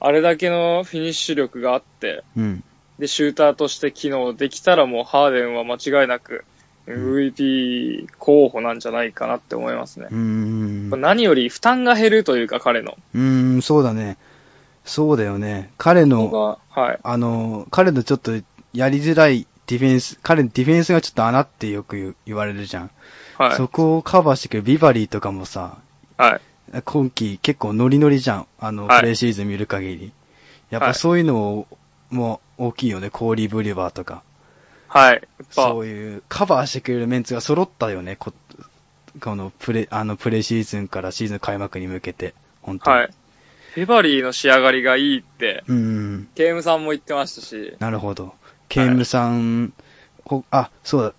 [0.00, 2.64] あれだけのフィニッシュ力があって、うん。
[2.98, 6.44] で、シューターとして機能できたらもうハーデンは間違いなく
[6.86, 10.08] MVP 候補なんじゃないかなって思いますね。
[10.10, 11.00] うーん。
[11.00, 12.98] 何より負担が減るというか彼の。
[13.14, 14.18] うーん、そうだね。
[14.84, 15.70] そうだよね。
[15.78, 16.98] 彼の、が、はい。
[17.02, 18.32] あの、彼のちょっと
[18.74, 22.90] やりづらいディフェンス、彼のディフェンスがちょっと穴ってよく言われるじゃん。
[23.38, 23.56] はい。
[23.56, 25.78] そこをカバーしてくるビバリーとかもさ、
[26.16, 26.82] はい。
[26.84, 28.46] 今季結構ノリノリじゃん。
[28.58, 30.12] あの、はいプレイシーズン見る限り。
[30.70, 31.66] やっはいぱそういうの
[32.10, 33.10] も大きいよね。
[33.10, 34.22] コーリー・ブリュバーとか。
[34.88, 35.14] はい。
[35.14, 35.20] やっ
[35.54, 38.16] ぱそういうカバーしてくれるメンツが揃ったよね。
[38.16, 38.32] こ
[39.20, 42.34] このプレ、あの、プレイシーズンからシーズン開幕に向けて。
[42.62, 42.96] 本当に。
[42.96, 43.10] はい。
[43.74, 46.28] フェバリーの仕上がりがいいって、うん。
[46.34, 48.34] ケイムさんも言ってましたし、なるほど。
[48.72, 49.74] ケイムさん、
[50.24, 51.12] ほあ、そうだ。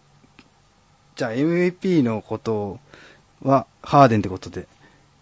[1.16, 2.80] じゃあ MVP のこと
[3.44, 4.68] はハーデンってことで。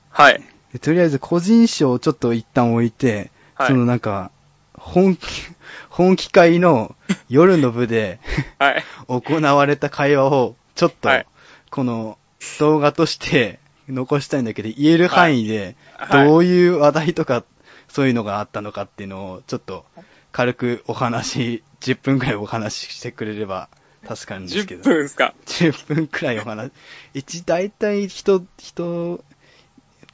[0.10, 0.41] はい。
[0.72, 4.32] でとりあえず個人賞をちょっと一旦置いて、はいそのなんか、
[4.76, 5.28] 本気、
[5.91, 6.96] 本気会の
[7.28, 8.22] 夜の部で
[8.60, 8.84] はい。
[9.10, 11.26] 行われた会話を、ちょっとはい、
[11.70, 12.17] この
[12.60, 13.60] 動画として
[13.90, 17.44] 残したいんだけど、言える範囲で、はいどういう話題とか、
[17.90, 19.84] そういうのがあったのかっていうのを、ちょっと、
[20.32, 23.69] 軽くお話、10分くらいお話ししてくれれば
[24.08, 24.84] 助かるんですけ10ど。
[24.90, 26.71] 分ですか？10分くらいお話。
[27.13, 29.23] 一、大体人、人、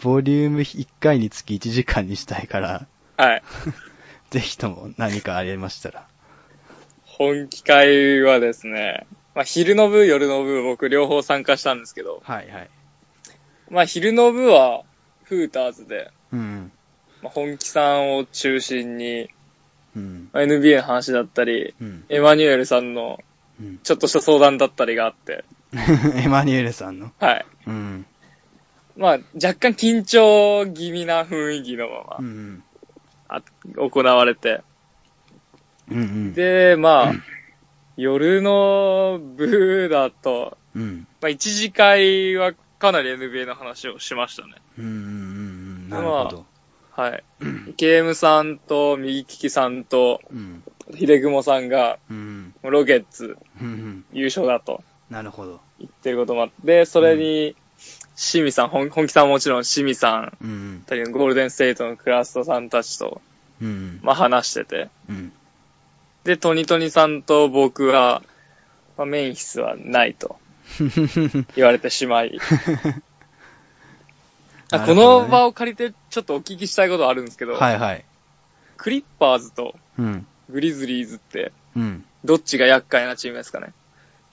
[0.01, 2.87] ボリューム1回につき1時間にしたいから、
[3.17, 3.43] はい。
[4.29, 6.07] ぜひとも何かありましたら。
[7.05, 12.69] 本気会はですね、まあ昼の部、夜の部、僕両方参加したんですけど、はいはい。
[13.69, 14.83] まあ昼の部は、
[15.23, 16.71] フーターズで、うん。
[17.21, 19.29] まあ、本気さんを中心に、
[19.97, 20.29] うん。
[20.31, 22.05] まあ NBA の話だったり、うん。
[22.09, 23.19] エマニュエルさんの
[23.59, 23.79] うん。
[23.79, 25.43] ちょっとした相談だったりがあって、
[26.15, 27.11] エマニュエルさんの？
[27.19, 27.45] はい。
[27.65, 28.05] うん。
[28.95, 32.63] まあ若干緊張気味な雰囲気のままうん。
[33.29, 33.41] あ
[33.75, 34.61] 行われて、
[35.89, 36.33] うんうん。
[36.33, 37.13] で、まあ、
[37.97, 41.07] 夜の部だと、うん。
[41.21, 44.53] まあ一次会はかなり NBA の話をしましたね。
[44.77, 45.03] うんうんうんう
[45.87, 45.89] ん。
[45.89, 46.45] なるほど。
[46.97, 47.23] はい。
[47.77, 50.63] ゲームさんと右利きさんとうん。
[50.97, 52.53] 秀雲さんがうん。
[52.63, 54.05] ロケッツうんうん。
[54.11, 55.61] 優勝だとなるほど。
[55.79, 57.55] 言ってることもあって、それに、
[58.15, 63.21] シミさん、本本気さんはもちろんシミさん、うんゴールデンステートのクラストさんたちと、
[63.61, 63.67] うん。
[63.67, 63.99] うん。
[64.01, 65.31] まあ話してて、うん。
[66.23, 68.21] で、トニトニさんと僕は、
[68.97, 70.37] まあ、メンフィスはないと
[71.55, 72.37] 言われてしまい、
[74.71, 78.05] あこの場を借りてちょっとお聞きしたいことあるんですけど、はいはい。
[78.77, 80.27] クリッパーズとうん。
[80.49, 82.05] グリズリーズって、うん。
[82.23, 83.73] どっちが厄介なチームですかね？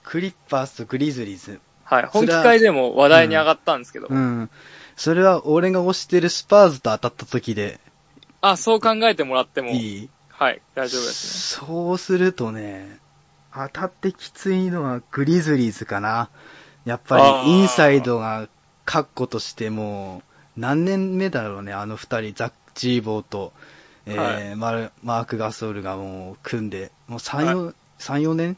[0.03, 1.59] クリッパーズとグリズリーズ。
[1.83, 2.05] はい。
[2.05, 4.07] 本気会でも話題に上がったんですけど。
[4.09, 4.49] うん。
[4.95, 7.81] それは俺が推してるスパーズと当たった時で
[8.39, 10.09] あ、そう考えてもらっても、いい？
[10.29, 12.99] はい、大丈夫ですそうするとね、
[13.53, 16.29] 当たってきついのはグリズリーズかな。
[16.85, 18.47] やっぱあーりインサイドが
[18.85, 20.21] 確固としても
[20.57, 23.51] う何年目だろうね、あの二人、ザック・ジーボーと、
[24.05, 28.57] えーはいマルマーク・ガソールがもう組んで、もう3、4、3 4年？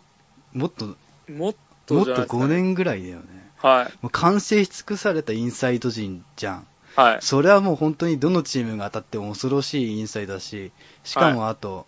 [0.53, 0.95] もっと、ね。
[1.29, 1.55] もっも
[1.85, 2.55] とっとじゃないですか、5ね。
[2.55, 3.23] 年ぐらいだよね。
[3.57, 3.93] はい。
[4.01, 6.67] もう完成し尽くされたインサイド陣じゃん。
[6.95, 7.17] はい。
[7.21, 10.71] それはもう本当にどのチームが当たっても恐ろしいインサイドだし、
[11.03, 11.85] しかもあと、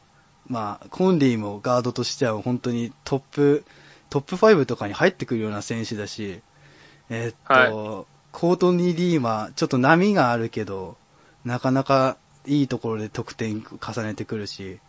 [0.47, 3.65] まあ、コンリーもガードとしては本当にトップ、
[4.09, 6.41] トップ5とかに入ってくるような選手だし、
[7.09, 10.97] えーっと、コートニー・リーマ、ちょっと波があるけど、
[11.45, 14.79] なかなかいいところで得点重ねてくるし、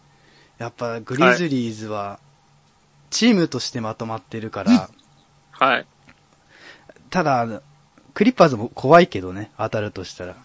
[0.58, 2.18] やっぱグリズリーズは、
[3.10, 4.90] チームとしてまとまってるから、
[5.50, 5.86] はい。
[7.10, 7.62] ただ、
[8.14, 10.36] クリッパーズも怖いけどね、当たるとしたら。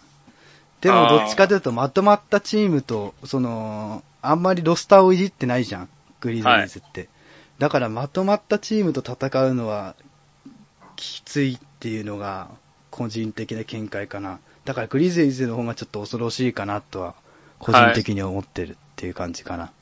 [0.82, 5.90] でも、どっちかというと、まとまったチームと、その、あんまりロスターをいじってないじゃん、
[6.22, 7.10] グリズリーズって。
[7.60, 9.96] だから、まとまったチームと戦うのは、
[10.96, 12.50] きついっていうのが、
[12.96, 14.40] 個人的な見解かな。
[14.64, 17.14] だから、グリズリーズの方がちょっと恐ろしいかなとは、
[17.60, 19.74] 個人的に思ってるっていう感じかな。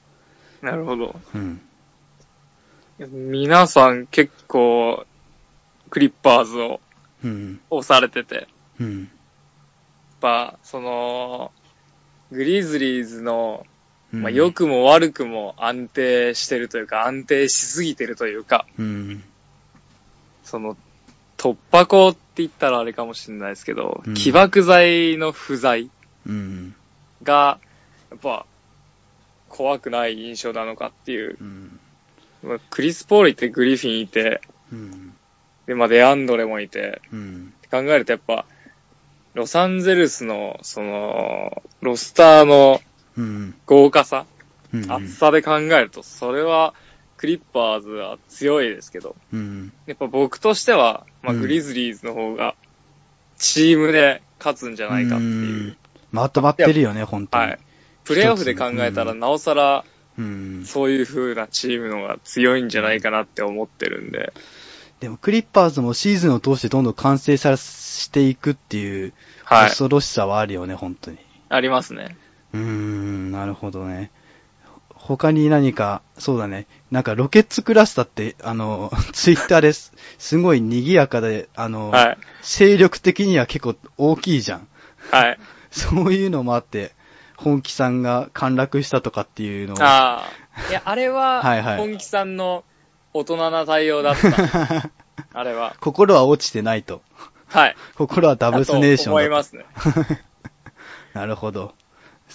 [0.63, 1.15] なるほど。
[1.35, 1.61] うん。
[3.37, 5.05] 皆さん結構、
[5.91, 6.81] クリッパーズを
[7.23, 7.61] うん。
[7.69, 8.45] 押されてて、やっ
[8.79, 9.11] うん。
[10.19, 11.51] ぱ、その、
[12.31, 13.67] グリズリーズの、
[14.11, 19.23] うんまあ、良くも悪くも安定してるというか、安定しすぎてるというか、うん。
[20.43, 20.75] その、
[21.43, 25.89] 突破口って言ったらあれかもしれないですけど、うん起爆剤の不在
[26.25, 26.73] うん。
[27.21, 27.59] が、
[28.11, 28.45] やっぱ、
[29.49, 31.37] 怖くない印象なのかっていう。
[31.41, 31.79] うん。
[32.43, 34.39] まあクリス・ポールいて、グリフィンいて、
[34.71, 35.13] うん。
[35.65, 37.53] で、まあ、デアンドレもいて、うん。
[37.69, 38.45] 考えるとやっぱ、
[39.33, 42.79] ロサンゼルスの、その、ロスターの
[43.17, 43.53] うん。
[43.65, 44.25] 豪華さ、
[44.73, 44.89] うん。
[44.89, 46.73] 厚さで考えると、それは、
[47.17, 49.73] クリッパーズは強いですけど、うん。
[49.87, 52.55] やっぱ僕としては、まあ、うんグリズリーズの方が、
[53.37, 55.71] チームで勝つんじゃないかっていう。
[55.71, 55.77] ん
[56.11, 57.43] まとまってるよね、本当に。
[57.45, 57.59] はい。
[58.03, 59.85] プレイオフで考えたら、うんなおさら、
[60.17, 60.63] うん。
[60.65, 64.33] そういう風なチームの方が強いんじゃないかなって思ってるんで。
[64.99, 69.13] でも、クリッパーズもシーズンを通してどんどん完成さしていくっていう、
[69.43, 69.69] はい。
[69.69, 71.17] 恐ろしさはあるよね、本当に。
[71.49, 72.17] ありますね。
[72.53, 74.11] うーん、なるほどね。
[75.05, 76.65] 他に何か、そうだね。
[76.89, 79.91] なんかロケッツクラスターって、あの、 ツイッターです。
[80.17, 82.17] すごい賑やかで、あの、はい。
[82.41, 84.67] 勢力的には結構大きいじゃん。
[85.11, 85.39] はい。
[85.71, 86.93] そういうのもあって、
[87.35, 89.77] 本気さんが陥落したとかっていうのを。
[89.83, 90.69] ああ。
[90.69, 92.63] いや、あれは、はいはい本気さんの
[93.13, 94.89] 大人な対応だった。
[95.33, 95.75] あれは。
[95.81, 97.01] 心は落ちてないと。
[97.47, 97.75] はい。
[97.95, 99.65] 心はダブスネーションだとだと思いますね。
[101.13, 101.73] なるほど。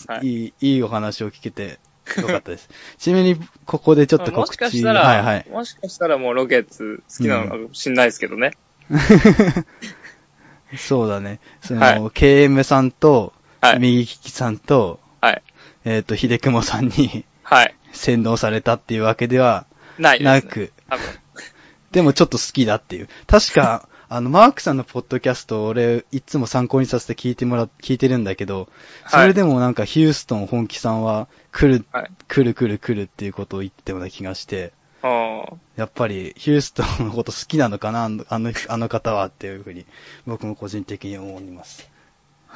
[0.06, 1.80] はいい、いいいお話を聞けて
[2.20, 2.68] よかったです。
[2.98, 3.36] ちなみに、
[3.66, 4.54] ここでちょっとも告知。
[4.54, 5.46] しかしたら、はいはい。
[5.50, 8.52] もしかしたらもうロケッツ好きなのかもしんないですけどね。
[10.76, 11.40] そうだね。
[11.62, 13.78] その、はい KM さんと、はい。
[13.78, 15.42] 右利きさんと、はい。
[15.84, 17.74] えっ、と、秀雲さんにはい。
[17.92, 19.66] 洗脳されたっていうわけでは
[19.98, 20.32] ないです、ね。
[20.32, 20.72] なく。
[21.90, 23.08] でもちょっと好きだっていう。
[23.26, 28.68] 確か、あの、マークさんのポッドキャストを俺、いつも参考にさせて聞いてもら、聞いてるんだけど、
[29.06, 32.10] それでもなんかヒューストン本気さんは来る、はい。
[32.26, 34.72] 来る来る来るっていうことを言ってたような気がして。
[35.02, 38.24] やっぱりヒューストンのこと好きなのかな、あの、
[38.68, 39.84] あの方はっていうふうに、
[40.26, 41.88] 僕も個人的に思います。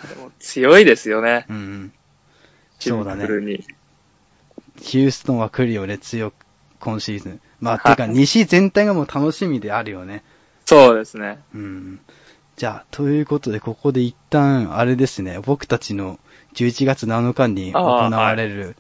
[0.09, 1.47] でも強いですよね。
[1.49, 1.93] うん
[2.79, 3.27] そうだね。
[4.81, 6.35] ヒューストンは来るよね、強く、
[6.81, 7.41] 今シーズン。
[7.61, 10.25] まあ、はいてか、西全体がもう楽しみであるよね。
[10.73, 11.43] そうですね。
[11.55, 12.01] うん。
[12.57, 16.19] じゃあ、ということで、ここで一旦、あれですね、僕たちの
[16.55, 18.77] 11月7日に行われる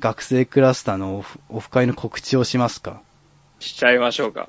[0.00, 3.00] 学生クラスターのオフオフ会の告知をしますか？
[3.60, 4.48] しちゃいましょうか。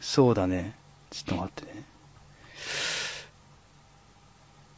[0.00, 0.74] そうだね。
[1.10, 1.82] ちょっと待ってね。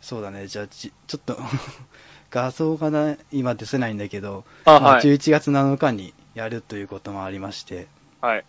[0.00, 0.46] そうだね。
[0.46, 1.38] じゃあ、ち、ちょっと、
[2.30, 5.02] 画像がな、今出せないんだけど、あ、まあはい。
[5.02, 7.86] 11月7日にやるということもありまして、
[8.20, 8.44] はい。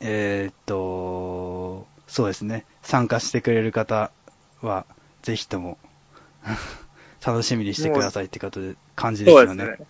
[0.00, 2.64] えーっと、そうですね。
[2.82, 4.10] 参加してくれる方
[4.62, 4.86] は、
[5.22, 5.78] ぜひとも、
[7.24, 9.64] 楽しみにしてくださいってことで、感じですよね。
[9.64, 9.86] そうですね。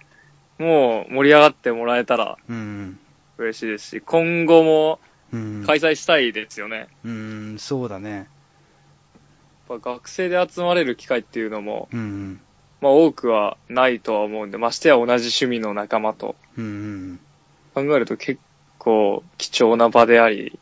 [0.59, 2.99] もう盛り上がってもらえたらうん。
[3.39, 4.99] 嬉しいですし、今後も
[5.33, 5.65] うん。
[5.67, 6.89] 開催したいですよね。
[7.05, 8.29] うん、そうだね。
[9.69, 12.41] やっぱ学生で集まれる機会っていうのも、うん。
[12.81, 16.65] まあ多くはないとは思うんで、ましてや同じ趣味の仲間とうん
[17.75, 17.87] うん。
[17.87, 18.41] 考えると結
[18.79, 20.59] 構貴重な場であり、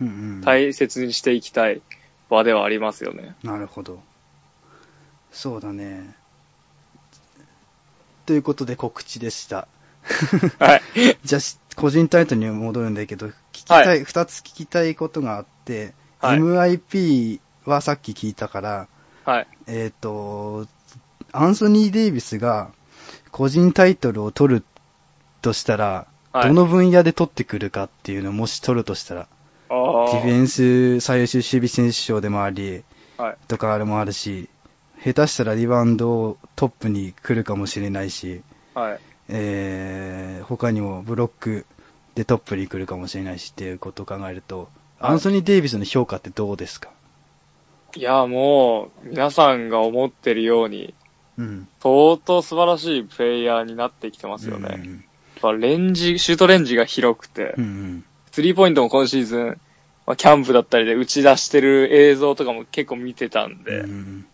[0.00, 0.40] うんうん。
[0.42, 1.82] 大切にしていきたい
[2.28, 3.34] 場ではありますよね。
[3.42, 4.00] なるほど。
[5.32, 6.14] そうだね。
[8.26, 9.68] ということで告知でした。
[10.58, 10.82] はい。
[11.24, 18.88] じゃあ、し個人タイトルに戻るんだけど、聞きたい、二、つ聞きたいことがあって、はい MIP はさっき聞いたから、
[19.24, 19.48] はい。
[19.66, 20.66] えっ、と、
[21.32, 22.70] アンソニー・デイビスが
[23.30, 24.64] 個人タイトルを取る
[25.42, 29.28] としたら、はいどの分野で取ってくるかっていうのをもし取るとしたら。
[29.68, 32.84] ディフェンス最優秀守備選手賞でもあり、
[33.16, 33.36] はい。
[33.48, 34.48] とかあれもあるし、
[35.04, 38.42] 下手したらリバウンドトップに来るかもしれないし、
[38.74, 39.00] はい。
[39.28, 41.66] えー、他にもブロック
[42.14, 44.68] でトップに来るかもしれないしっていうことを考えると、はい
[44.98, 46.88] アンソニー・デイビスの評価ってどうですか？
[47.94, 50.94] いや、もう、皆さんが思ってるように、
[51.36, 51.68] うん。
[51.82, 54.74] 相当素晴らしいプレイヤーになってきてますよね。
[54.78, 55.04] うん
[55.40, 57.64] ぱレンジ、シュートレンジが広くてうん。
[57.64, 59.60] う、んスリーポイントも今シーズン、
[60.06, 63.62] まあ、キャンプだったりで打ち出してる映像とかも結構見てたん。
[63.62, 64.26] で、うん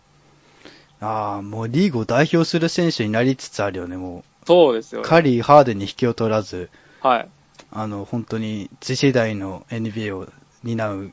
[1.03, 4.45] ああ、もうリーグを代表する選手になりつつあるよね、もう。
[4.45, 5.07] そうですよね。
[5.07, 6.69] カリー、ハーデンに引きを取らず、
[7.01, 7.29] はい。
[7.71, 10.29] あの、本当に次世代の NBA を
[10.63, 11.11] 担う、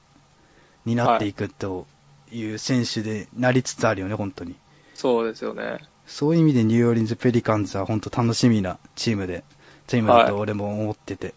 [0.84, 1.86] 担っていくと
[2.30, 4.54] いう選手でなりつつあるよね、本当に。
[4.94, 5.78] そうですよね。
[6.06, 9.42] そういう意味でニューオーリンズ・ペリカンズは本当楽しみなチームで、
[9.90, 11.26] チームだと俺も思ってて。
[11.26, 11.34] やっ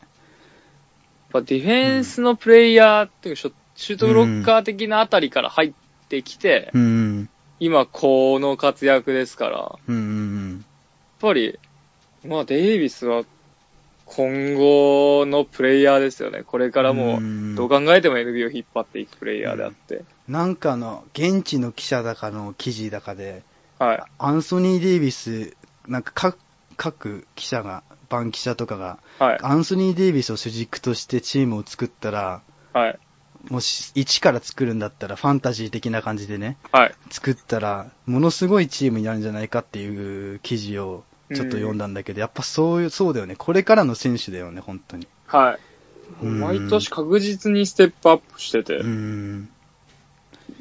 [1.31, 5.73] ぱディフェンスのプレイヤーっていうか、シュートブロッカー的なあたりから入っ
[6.09, 7.29] てきて、うん、うん、
[7.59, 10.65] 今この活躍ですから、やっうん、うん、
[11.19, 11.57] ぱり、
[12.23, 13.23] まあデイビスは
[14.05, 16.43] 今後のプレイヤーですよね。
[16.43, 20.03] これからもうんどう考えても NBA を引っ張っていくプレイヤーであって。
[20.27, 23.41] なんかの、現地の記者だかの記事だかで、
[23.79, 24.03] はい。
[24.19, 25.55] アンソニー・デイビス、
[25.87, 26.37] なんか各、
[26.77, 29.39] 各記者が、番記者とかが、はい。
[29.41, 32.41] アンソニー・デイビスを主軸としてチームを作ったら、
[32.73, 32.99] はい。
[33.49, 36.95] もし、一から作るんだったら、ファンタジー的な感じでね、はい。
[37.09, 43.35] 作ったら、ものすごいチームになるんじゃないかっていう記事をちょっと読んだんだけど、やっぱそういう、そうだよね。
[43.37, 45.07] これからの選手だよね、本当に。
[45.27, 45.59] はい。
[46.21, 49.49] うん毎年確実にステップアップしてて、うん。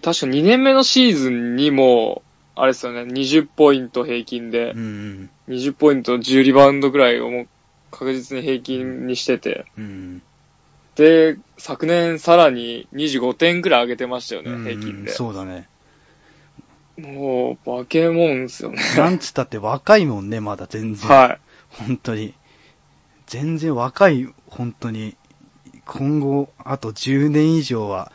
[0.03, 2.23] 確か2年目のシーズンにも、
[2.55, 5.31] あれですよね、20ポイント平均でう、ん。
[5.49, 7.49] 20ポイント10リバウンドぐらいをもう
[7.91, 10.23] 確実に平均にしてて、うん。
[10.97, 15.11] で、昨年さらに25点ぐらい上げてましたよね、うん平均で。
[15.11, 15.69] そうだね。
[16.99, 18.79] もう、化け物ですよね。
[18.97, 21.09] なんつったって若いもんね、まだ全然。
[21.09, 21.39] はい。
[21.71, 22.35] 本当に。
[23.27, 25.17] 全然若い、本当に。
[25.87, 28.13] 今後、あと10年以上は、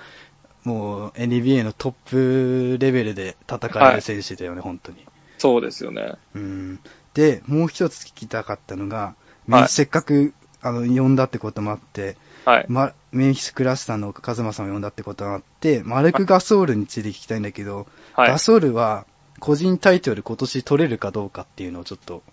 [0.67, 4.97] もう NBA のトップレベルで戦える選手だよね、本当に。
[5.37, 6.15] そうですよね。
[6.35, 6.79] うん。
[7.13, 9.15] で、もう一つ聞きたかったのが、
[9.47, 12.65] はいせっかく、あの、呼んだってこともあって、はい。
[12.67, 18.37] ま、メンフィスクラスターのカズマさんを呼んだってことがあって、マルク・ガソールについて聞きたいんだけど、はいガ。
[18.39, 19.05] ソールは
[19.39, 22.23] 個人タイトル今年取れるかどうかっていうのをちょっと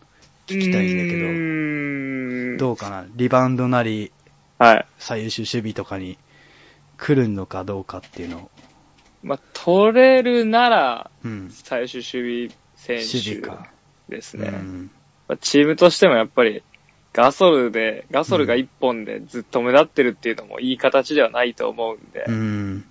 [0.48, 3.06] 聞きたいんだけうど、ーんどうかな？
[3.14, 4.10] リバウンドなり、
[4.58, 4.86] はい。
[4.98, 6.18] 最優秀守備とかに
[6.96, 8.50] 来るのかどうかっていうのを。
[9.22, 11.50] まあ、取れるなら、うん。
[11.50, 13.70] 最終守備選手か。
[14.08, 14.48] ですね。
[14.48, 14.90] うん。
[15.28, 16.62] まあチームとしてもやっぱり、
[17.12, 22.84] ガソルで、ガソルが一本でずっと目立ってるっていうのもいい形ではないと思うんで、うん。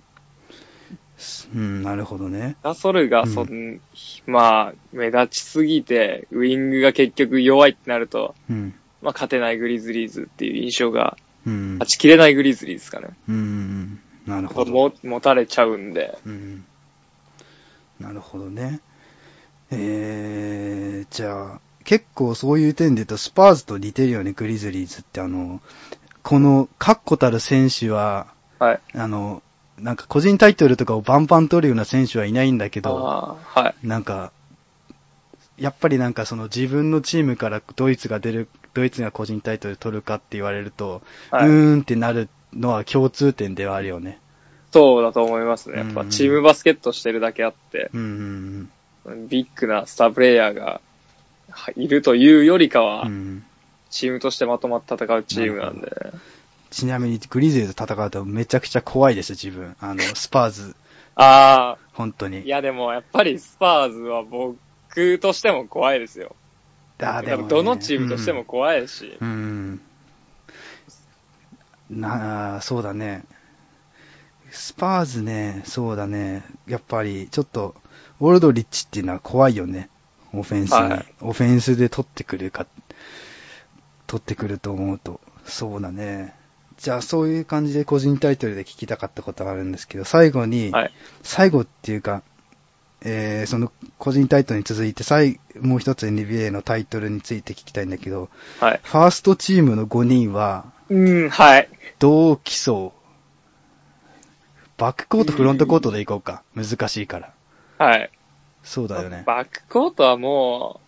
[1.54, 2.56] うん、なるほどね。
[2.62, 3.80] ガソルがそん、
[4.26, 8.74] まあ、目立ちすぎて、ウィングが結局弱いってなると、うん。
[9.00, 11.16] まあ、勝てないグリズリーズっていう印象が、
[11.46, 11.72] うん。
[11.74, 13.08] 勝ちきれないグリズリーズですかね。
[13.28, 14.00] うん。
[14.26, 14.72] なるほど。
[14.72, 16.64] も持たれちゃうんで、うん。
[18.00, 18.80] なるほどね。
[19.70, 25.20] えー、じゃあ、結構そういう点で言うと、スパーズと似てるよね、グリズリーズって。
[25.20, 25.60] あの、
[26.22, 28.26] この、確固たる選手は、
[28.58, 28.80] はい。
[28.94, 29.42] あの、
[29.78, 33.86] なんか個人タイトルとかをバンバン取るような選手はいないんだけど、はい。
[33.86, 34.32] なんか、
[35.58, 44.18] やっぱりなんかその自分のチームからドイツが出る、ドイツが個人タイトル取るかって言われると、はいうーんってなるのは共通点ではあるよね。
[44.72, 45.78] そうだと思いますね。
[45.78, 48.70] やっうんぱチームバスケットしてるだけあって、うん
[49.06, 50.80] うんビッグなスタープレイヤーが
[51.50, 53.06] はいるというよりかは、
[53.90, 55.90] チームとしてまとまって戦うチームなんで、
[56.70, 59.76] ちなみにグリズリーズと戦うとめちゃくちゃ怖いです、自分。
[59.78, 60.74] あの、スパーズ、
[61.14, 62.48] ああ、い本当に。
[62.48, 64.58] やでもやっぱりスパーズは僕
[65.18, 66.36] としても怖いですよ。
[66.98, 69.28] あー多分どのチームとしても、怖いし、うん。
[69.28, 69.80] うん
[71.90, 73.24] なあ、そうだね。
[74.50, 76.44] スパーズね、そうだね。
[76.66, 77.74] やっぱり、ちょっと、
[78.20, 79.90] オールドリッチっていうのは怖いよね。
[80.32, 80.76] オフェンスに。
[80.76, 82.66] はいオフェンスで取ってくるか、
[84.06, 86.34] 取ってくると思うと、そうだね。
[86.78, 90.92] じゃあそういう感じで個人タイトルで聞きたかったことがあるんですけど、最後に、はい。
[91.22, 92.22] 最後っていうか、
[93.04, 98.30] えー、その個人タイトルに続いて、最、もう一つ NBA のタイトルについて聞きたいんだけど、
[98.60, 98.80] はい。
[98.82, 101.68] ファーストチームの5人は、うん、はい。
[101.98, 103.04] どう競う
[104.76, 106.42] バックコート、フロントコートでいこうか。
[106.54, 107.32] 難しいから。
[107.78, 108.10] はい。
[108.62, 109.22] そうだよね。
[109.26, 110.84] バックコートはもう、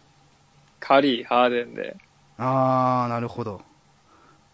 [0.80, 1.96] カリー、ハーデンで
[2.38, 3.62] あー、なるほど。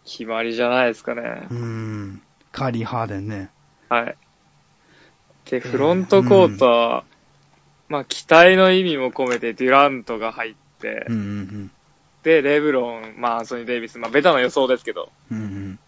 [0.05, 1.55] 決まりじゃないですかねう。
[1.55, 2.23] ーん。
[2.51, 3.51] カーリー・ハーデンね。
[3.89, 4.17] はい。
[5.51, 7.05] で、フロントコートは、
[7.93, 11.71] まあ、期待の意味も込めてデュラントが入って、うんうん
[12.23, 15.37] で、レブロン、まあ、アンソニー・デイビス、まあ、ベタな予想ですけど、うん。
[15.37, 15.73] うんうん。
[15.75, 15.79] っ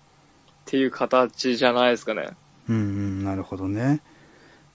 [0.66, 2.28] ていう形じゃないですかね。
[2.68, 4.00] うんうん、なるほどね。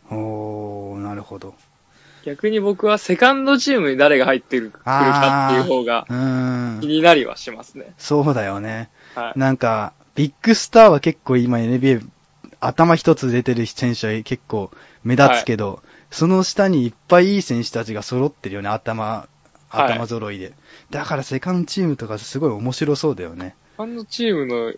[0.10, 1.54] おー、なるほど。
[2.26, 6.06] 逆に僕はセカンドチームに誰が入ってくるかっていう方が。
[6.82, 7.94] 気になりはしますね。
[7.98, 8.90] そうだよね。
[9.14, 9.40] はい。
[9.40, 12.08] なんか、ビッグスターは結構今 NBA
[12.60, 14.72] 頭一つ出てる選手は結構
[15.04, 19.28] 目立つけど、その下にいっぱいいい選手たちが揃ってるよね、頭、は
[19.90, 20.54] い頭揃いで。
[20.90, 23.56] だからセカンドチームとかすごい面白そうだよね。
[23.74, 24.74] セカンドチームの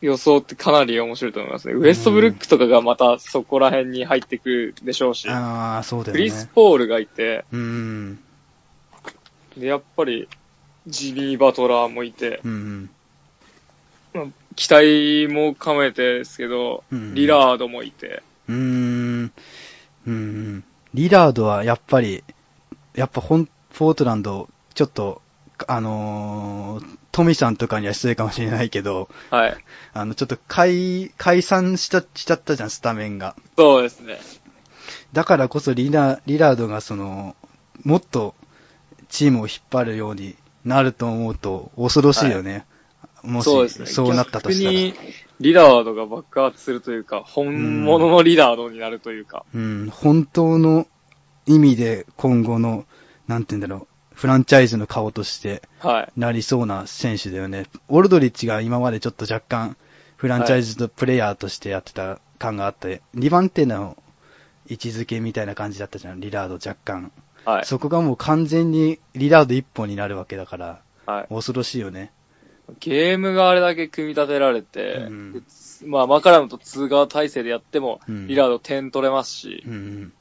[0.00, 1.74] 予想ってかなり面白いと思いますね。
[1.74, 6.50] ウエストブルックとかがまたそこら辺に入ってくるでしょうし、ああ、そうだよクリス・ね。
[6.54, 7.64] ポールがいて、うんう
[9.58, 9.60] ん。
[9.60, 10.28] で、やっぱり、
[10.86, 12.90] ジミー・バトラーもいて、うんうん。
[14.14, 14.24] まあ、
[14.56, 19.32] 期待も兼めてですけど、うんリラードもいて、うーん。
[20.06, 20.64] うんうん。
[20.94, 22.24] リラードはやっぱり、
[22.94, 25.22] やっぱほん、ポートランド、ちょっと、
[25.66, 29.56] あのートミさんとかには失礼かもしれないけど、はい。
[29.92, 33.34] あの、ちょっと解、解散した、しちゃったじゃん、スタメンが。
[33.58, 34.18] そうですね。
[35.12, 37.34] だからこそリラ、リラードがその、
[37.82, 38.34] もっと
[39.08, 42.64] チームを引っ張るようになると思うと恐ろしいよね。
[43.22, 43.68] もし、そうね。
[43.68, 44.72] そうなったとしたら。
[44.72, 44.94] 逆に、
[45.40, 50.86] リラードが爆発するというか、本物のリラードになるというか、うん、本当の
[51.46, 52.84] 意味で今後の、
[53.26, 56.20] なんて言うんだろう、フランチャイズの顔としてはい。
[56.20, 57.64] なりそうな選手だよね。
[57.88, 59.76] オルドリッチが今までちょっと若干、
[60.16, 63.96] フランチャイズのプレイヤーとしてやってた感があって、2番手の
[64.68, 67.12] 位置づけみたいな感じだったじゃん、リラード若干。
[67.46, 67.64] はい。
[67.64, 71.34] そこがもう完全にリラード一本になるわけだから、はい。
[71.34, 72.12] 恐ろしいよね。
[72.78, 75.40] ゲームがあれだけ組み立てられて、うんで
[75.86, 80.12] まあ、マカラムとツーガー体制でやっても、うんリラード点取れますし、うんうん。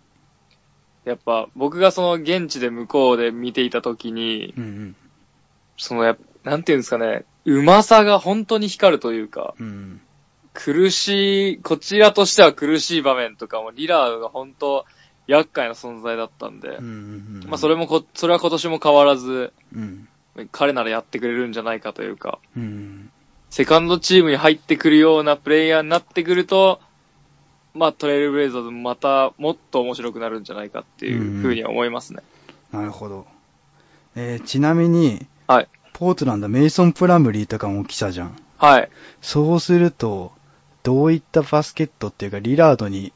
[1.06, 4.96] やっぱ僕がその現地で向こうで見ていた時に、うんうん。
[5.78, 10.02] そのやなんていうんですかね、うまさが本当に光るというか、うん。
[10.54, 14.86] 苦しい、こちらとしては苦しい場面とかもリラードが本当
[15.28, 17.50] 厄介な存在だったんで、うんうんうん。
[17.50, 20.09] まあそれもこ、それは今年も変わらず、うん。
[20.52, 23.12] 彼ならやってくれるんじゃないかというか、うん。
[23.50, 26.80] セカンドチームに入ってくるようなプレイヤーになってくると、
[27.74, 32.22] まあトレイルブレイザーズもまたもっと面白くなるんじゃないかっていうふうには思いますね。
[32.72, 33.26] なるほど。
[34.16, 35.68] えーちなみに、はい。
[35.94, 38.36] ポートランド、メイソン・プラムリーとかも来たじゃん。
[38.58, 38.90] はい。
[39.22, 40.32] そうすると、
[40.84, 43.12] どういったバスケットっていうか、リラードに、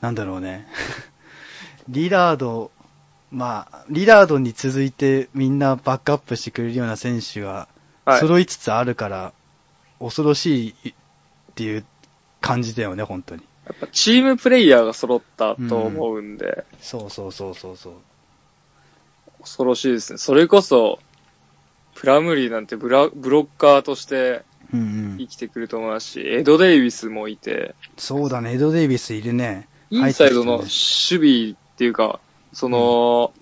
[0.00, 0.66] なんだろうね。
[1.88, 2.70] リラード、
[3.30, 7.68] まあ、リラードに続いてみんなバックアップしてくれるような選手が
[8.08, 8.20] はい。
[8.20, 9.34] 揃いつつあるから、
[10.00, 10.94] 恐ろしいっ
[11.54, 11.84] ていう
[12.40, 13.42] 感じだよね、本当に。
[13.66, 17.92] やっぱチームプレイヤーが揃ったと思うんで、そうそうそうそうそう。
[19.42, 20.18] 恐ろしいですね。
[20.18, 21.00] それこそ、
[21.94, 25.26] プラムリーなんてブラブロッカーとしてうんうん生。
[25.26, 29.68] きてくると思いますし、エド・デイビスもいて、そうだね、エド・デイビスいるね。
[29.90, 32.20] インサイドの守備っていうか、
[32.58, 33.32] その、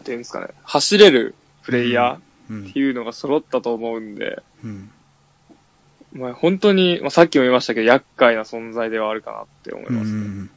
[0.00, 1.34] っていうんですかね、走れる
[1.64, 4.90] プレイヤーっていうのが揃ったと思うんで、うん。
[6.14, 10.12] まあ、本当に、まあ、さっきも言いましたけど、厄介な存在ではあるかなって思いますね。
[10.12, 10.50] うん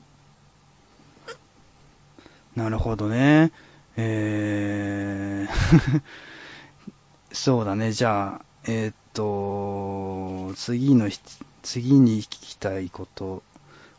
[2.55, 3.53] なるほどね。
[3.95, 6.01] えー、
[7.31, 7.93] そうだね。
[7.93, 11.19] じゃあ、えーっと、次のひ、
[11.61, 13.41] 次に聞きたいこと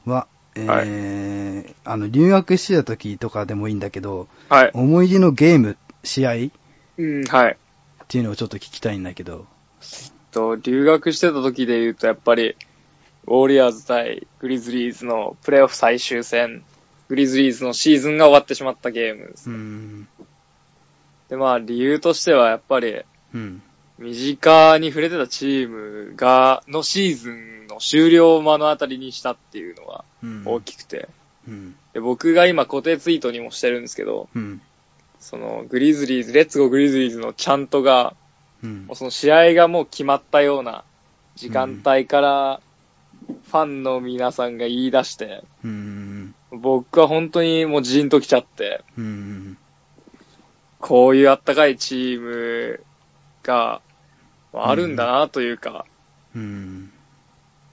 [0.04, 4.70] は、えーあの、留学してた時とかでもいいんだけど、はい。
[4.74, 6.34] 思い出のゲーム、試合？
[6.34, 6.50] っ
[6.98, 7.56] うん、はい。
[8.08, 9.46] ていうのをちょっと聞きたいんだけど。
[10.30, 12.56] と、留学してた時で言うと、やっぱり、
[13.26, 16.64] ウォリアーズ対グリズリーズのプレイオフ最終戦、
[17.08, 19.48] グリズリーズのシーズンが終わってしまったゲームです。
[19.50, 20.08] うん。
[21.28, 23.02] で、まあ、理由としては、やっぱり、
[23.34, 23.62] うん。
[23.98, 30.42] 身近に触れてたチームが、のシーズンの終了を目の当たりにしたっていうのがうん。
[30.44, 31.08] 大きくて。
[31.46, 31.74] うん。
[31.92, 34.60] で僕が今固定ツイートにもしてるんですけど、うん。
[35.20, 38.14] そのグリズリーズ、レッツゴーグリズリーズのチャントが、
[38.62, 38.96] うんもう。
[38.96, 40.84] その試合がもう決まったような
[41.36, 42.60] 時間帯から、
[43.26, 46.34] ファンの皆さんが言い出して、うん。
[46.50, 49.56] 僕は本当にもうジーンと来ちゃって、うん。
[50.80, 52.84] こういうあったかいチーム
[53.42, 53.80] が
[54.52, 55.86] あるんだなというか、
[56.34, 56.92] うん。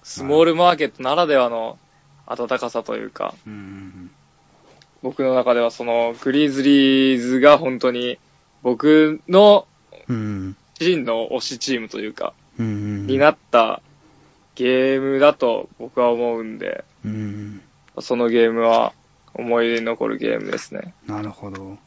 [0.04, 1.78] スモールマーケットならではの
[2.26, 4.12] 温かさというか、うん。
[5.02, 8.18] 僕の中ではそのグリズリーズが本当に
[8.64, 9.66] 僕の
[10.08, 10.56] うん。
[10.80, 13.06] 自身の推しチームというか、うん。
[13.08, 13.82] になった
[14.56, 17.62] ゲームだと僕は思うんで、うん。
[18.00, 18.94] そのゲームは
[19.34, 20.94] 思い出に残るゲームですね。
[21.06, 21.78] なるほど。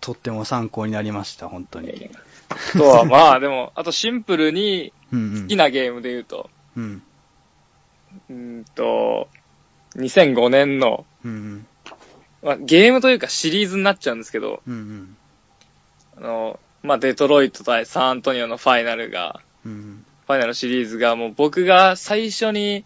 [0.00, 2.10] とっても参考になりました、本当に。
[2.48, 5.42] あとはまあ でも、あとシンプルにうん。
[5.42, 7.02] 好きなゲームで言うと、うん。
[8.30, 9.28] うーんと、
[9.96, 11.66] 2005年の、うん。
[12.42, 15.16] まあ、ゲームというかシリーズになっちゃうんですけど、うん。
[16.16, 20.04] あの、まあ、デトロイト対サンアントニオのファイナルが、うん。
[20.26, 22.84] ファイナルシリーズがもう僕が最初に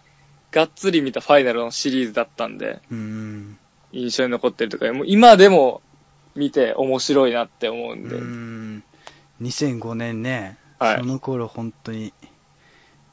[0.51, 3.59] がっつり見たファイナルのシリーズだったんで、うん。
[3.93, 5.81] 印象に残ってるとか、もう今でも
[6.35, 8.85] 見て面白いなって思うんで、うん。
[9.41, 10.59] 2005年ね。
[10.79, 12.15] はいその頃本当に、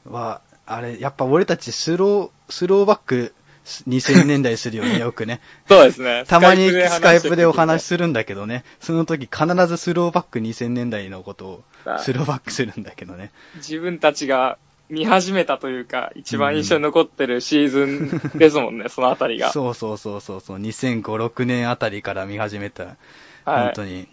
[0.04, 3.34] は、あれ、やっぱ俺たちスロー、スローバック
[3.86, 5.40] 2000年代するよね、 よくね。
[5.68, 6.24] そうですね。
[6.26, 11.64] たまにスカイプでお話しすするんだけどね、その時必ずスローバック2000年代のことを
[11.98, 13.30] スローバックするんだけどね。
[13.56, 14.56] 自分たちが
[14.88, 19.52] 見始めたというか、一番印象に残ってるシーズンですもんね、 そのあたりが。
[19.52, 22.96] そうそうそうそうそう、2005、6年あたりから見始めた、はい
[23.44, 24.08] 本当に。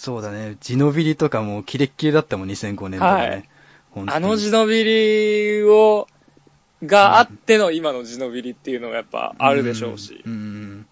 [0.00, 3.28] そうだね、ジノビリとかもキレッキレだったもん、2005年とかね。
[3.28, 3.48] はい
[4.06, 6.06] あのジノビリを、
[6.82, 10.22] があっての今のジノビリっていうのがやっぱあるでしょうし。
[10.24, 10.32] うん。
[10.32, 10.86] うん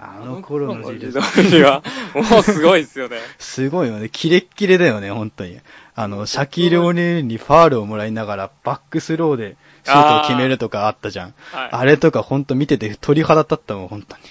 [0.00, 1.82] あの頃のジノビリは、
[2.14, 3.18] もうすごいですよね。
[3.40, 4.08] すごいよね。
[4.12, 5.58] キレッキレだよね、本当に。
[5.96, 11.34] あの、シャキール・オネールにファールをもらいながら、バックスローでシュートを決めるとかあったじゃん。
[11.50, 11.68] はい。
[11.72, 14.22] あれとか本当見てて鳥肌立ったもん、本当に。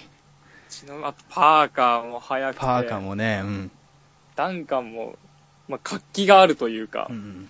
[1.03, 3.71] あとパーカーも速くて、パーカーもね、うん。
[4.37, 5.17] ダンカンも、
[5.67, 7.49] まあ、活気があるというか、うん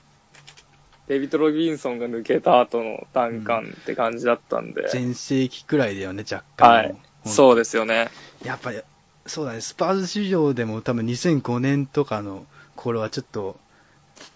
[1.07, 6.69] デビッド・ロビンソンが抜けた後のダンカンって感じだったんで、全盛期くらいだよね、若干。
[6.69, 6.95] はい。
[7.25, 8.09] そうですよね。
[8.43, 8.81] やっぱり、
[9.25, 13.57] そうだね、スパーズ市場でも多分2005年とかの頃はちょっと、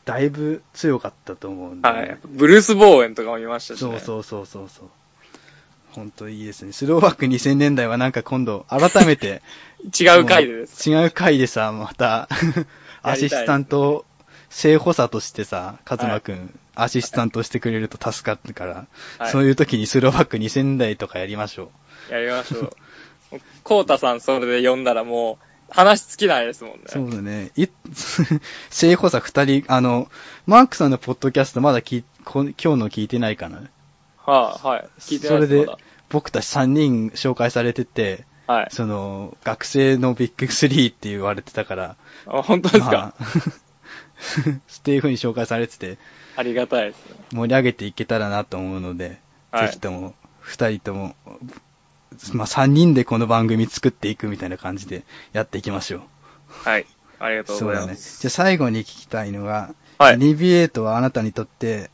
[0.05, 2.17] だいぶ強かったと思うんで、はい。
[2.25, 3.91] ブルース・ボーエンとかも見ましたし、ね。
[3.91, 4.89] そうそうそうそうそう。
[5.93, 6.71] 本当いいですね。
[6.71, 9.41] スローバック2000年代はなんか今度、改めて、
[9.99, 12.29] 違う回で違う回でさ、また、
[13.03, 14.05] アシスタント、
[14.49, 18.87] 正補佐としてさ、カズマくん、アシスタントしてくれると助かるから、
[19.17, 21.71] はいそういう時にスローバック2000年代とかやりましょ
[22.09, 22.73] やりましょ
[23.33, 23.41] う。
[23.63, 26.79] コータさんそれで呼んだらもう、話尽きないですもんね。
[26.85, 26.89] う。
[26.89, 27.51] そうだね。
[27.55, 27.67] い、
[28.69, 30.09] 正補佐二人、あの、
[30.45, 33.63] マークさんのポッドキャストまだきこ今日の聞いてないかな。
[34.25, 34.89] はい、はい。
[34.99, 35.77] 聞いてそれでま
[36.09, 38.67] 僕たち3人紹介されてて、だはい。
[38.71, 41.95] その、学生のビッグ3って言われてたから、
[42.27, 43.23] あ本当ですか、まあ
[44.51, 45.97] っていう風に紹介されてて、
[46.35, 47.15] ありがたいですね。
[47.31, 49.19] 盛り上げていけたらなと思うので、
[49.51, 51.15] はいぜひとも、二人とも、
[52.33, 55.03] まあ、三人でこの番組作っていくみたいな感じで
[55.33, 56.01] やっていきましょう。
[56.47, 56.85] はい。
[57.19, 57.79] ありがとうそうだね。
[57.81, 58.21] ございます。
[58.21, 61.91] じゃあ最後に聞きたいのが、はい NBA とはあなたにとって、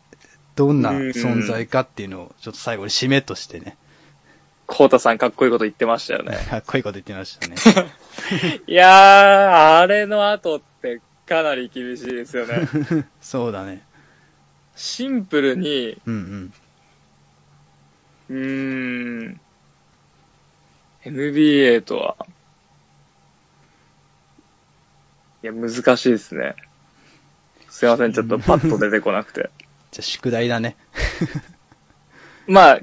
[0.57, 3.77] どんなうん存在かっていうのを、ちょっと最後に締めとしてね、
[4.65, 6.35] コータさんかっこいいこと言ってましたよね。
[6.49, 7.55] かっこいいこと言ってましたね。
[8.65, 12.67] いやー、あれの後ってかなり厳しいですよね。
[13.21, 13.83] そうだね。
[14.75, 16.51] シンプルに、うん
[18.29, 18.35] うん。
[18.35, 19.41] うーん、
[21.05, 22.17] NBA とは、
[25.43, 26.55] いや、難しいですね。
[27.69, 29.51] すいません、ちょっとパッと出てこなくて。
[29.97, 30.77] じゃあ宿題だね。
[32.45, 32.79] まあ、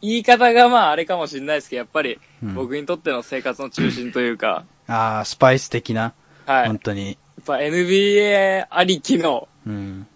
[0.00, 6.14] 言い方がまああれかもしれないですけど、やっぱりうん僕にとっての生活の中心というか、 ああ、スパイス的な、
[6.46, 6.62] はい。
[6.62, 7.18] や本当に。
[7.40, 10.06] っぱ NBA ありきの、うん。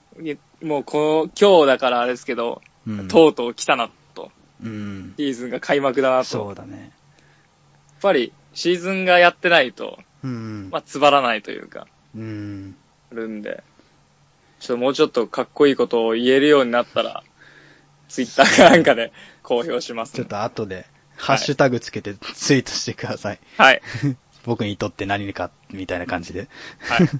[0.62, 3.08] もうこの、今日だからあれですけど、うん。
[3.08, 4.30] とうとう来たなと。
[4.62, 5.14] うん。
[5.16, 6.16] シーズンが開幕だなと。
[6.16, 6.92] やっそうだね。
[8.00, 10.68] ぱりシーズンがやってないと、うん。
[10.70, 12.76] まあ、つばらないというか、うん。
[13.10, 13.64] あるんで、
[14.64, 17.22] ちょっともうちょっとかっこいいことを言えるようになったら、
[18.08, 19.12] ツイッターかなんかで
[19.42, 20.86] 公表します、ちょっと後で、
[21.16, 23.38] ハッシュタグつけてツイートしてください。
[23.58, 23.82] はい。
[24.46, 26.48] 僕にとって何か、みたいな感じで。
[26.80, 27.04] はい。
[27.04, 27.10] っ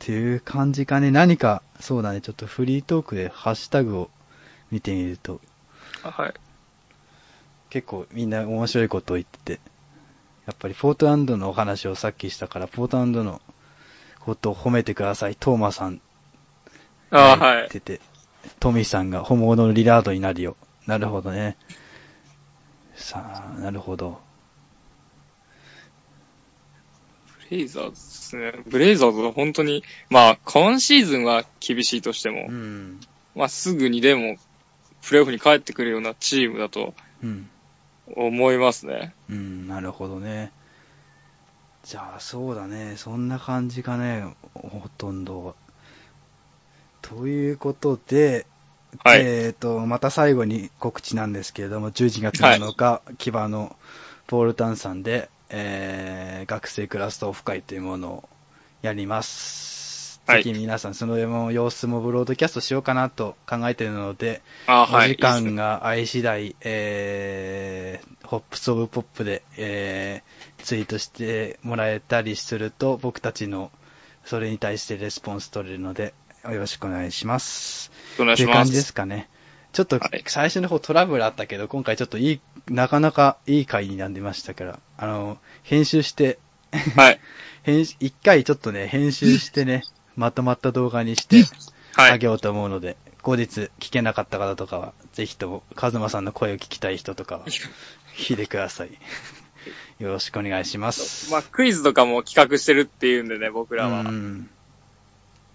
[0.00, 1.12] ていう感じかね。
[1.12, 2.20] 何か、そうだね。
[2.20, 4.10] ちょっとフリートークでハッシュタグを
[4.72, 5.40] 見てみると、
[6.02, 6.34] はい。
[7.70, 9.60] 結構みんな面白いことを言ってて、
[10.46, 13.40] やっぱりポートランドのお話をさっきしたから、ポートランドの
[14.18, 15.36] ことを褒めてください。
[15.36, 16.00] トーマさん
[17.14, 17.68] ああ、はい。
[17.68, 18.00] てて、
[18.58, 20.56] トミーさんが本物のリラードになるよ。
[20.86, 21.56] なるほどね。
[22.96, 24.20] さあ、なるほど。
[27.50, 28.52] ブレイザーズですね。
[28.66, 33.00] ブレイザーズは本当に、まあ、今シーズンは厳しいとしても、うん。
[33.36, 34.36] まあ、すぐにでも、
[35.02, 37.48] プレイオフに帰ってくるようなチームだとうん。
[38.16, 39.14] 思いますね。
[39.30, 40.50] うん、なるほどね。
[41.84, 42.94] じゃあ、そうだね。
[42.96, 44.24] そんな感じかね。
[44.54, 45.54] ほとんどは。
[47.06, 48.46] ということで、
[49.04, 53.76] はいえっ、と、また最後に告知なんですけれども、11月7日、木場の
[54.26, 58.28] ポールタンさんで、えー、学生クラストオフ会というものを
[58.80, 60.22] やります。
[60.26, 64.40] はいぜひ皆さん、その様子もブロードキャストしようかなと考えているので。
[64.66, 73.70] お時間が合い次第、えー、ホップスオブポップで、えー、ツイートしてもらえたりすると、僕たちの
[74.24, 76.14] それに対してレスポンス取れるので、
[76.52, 77.90] よろしくお願いします。
[78.18, 78.44] お願いします。
[78.44, 79.28] っていう感じですかね。
[79.72, 86.38] ちょっとはい最初の方トラブルあったけど、今回ちょっといい、なかなかいい回になりましたから、あの、編集して、
[86.96, 87.20] はい。
[87.64, 89.82] 編集、一回ちょっとね、編集してね、
[90.16, 91.44] まとまった動画にして、
[91.94, 92.12] はい。
[92.12, 97.46] あげようと思うので、後日聞けなかった方とかは、ぜひとも、カズマさんの声を聞きたい人とかは、
[98.16, 98.90] 聞いてください。
[99.98, 101.32] よろしくお願いします。
[101.32, 104.00] まあ、クイズとかも企画してるっていうんでね、僕らは。
[104.00, 104.50] うん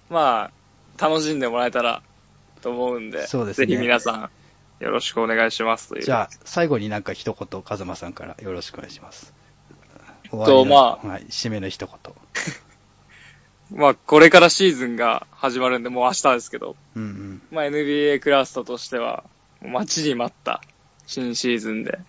[0.09, 0.58] まあ、
[0.99, 2.01] 楽しんでもらえたら
[2.61, 4.29] と思うんで、そうですねぜひ皆さ
[4.79, 6.03] ん、よろしくお願いしますという。
[6.03, 9.33] じゃあ、最後になんか一言、カズマさんからよろしくお願いします。
[10.31, 12.13] 終とまあはい、締めの一言。
[13.71, 17.41] まあ、これからシーズンが始まるんで、もう明日ですけど、うんうん。
[17.51, 19.23] まあ、NBA クラストとしては、
[19.61, 20.61] 待ちに待った
[21.05, 21.99] 新シーズンで、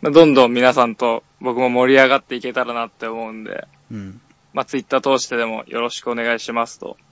[0.00, 4.20] まあ、どんどん皆さんと僕も盛り上がっていけたらなって思うんで、うん。
[4.52, 7.11] まあ、ツイッター通してでもよろしくお願いしますと、うん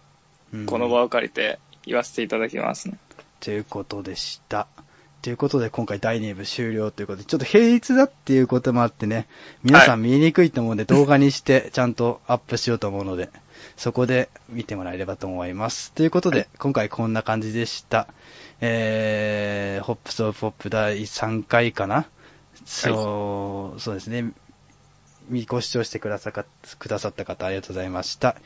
[0.66, 2.98] この場を借りて言わせていただきますね。
[3.40, 4.66] ということでした。
[5.22, 9.26] ということで、今回第2部終了ということで、ちょっと平日だっていうこともあってね、
[9.62, 13.28] 皆さん見にくいと思うんで、動画にしてちゃんとアップしようと思うので、
[13.76, 15.92] そこで見てもらえればと思います。
[15.92, 18.08] ということで、今回こんな感じでした。
[18.62, 22.08] えー、ホップソーポップ第3回かな、
[22.64, 24.32] そう、そうですね。
[25.30, 26.44] みご視聴してくださか
[26.78, 28.36] くださった方ありがとうございました。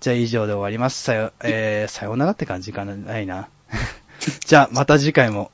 [0.00, 1.02] じゃあ以上で終わります。
[1.02, 3.48] さよ、えー、さようならって感じかなないな。
[4.44, 5.50] じゃあまた次回も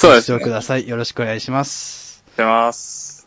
[0.00, 0.26] ご視。
[0.26, 0.88] 聴ください。
[0.88, 2.24] よろしくお願いします。
[2.36, 3.17] 出ます。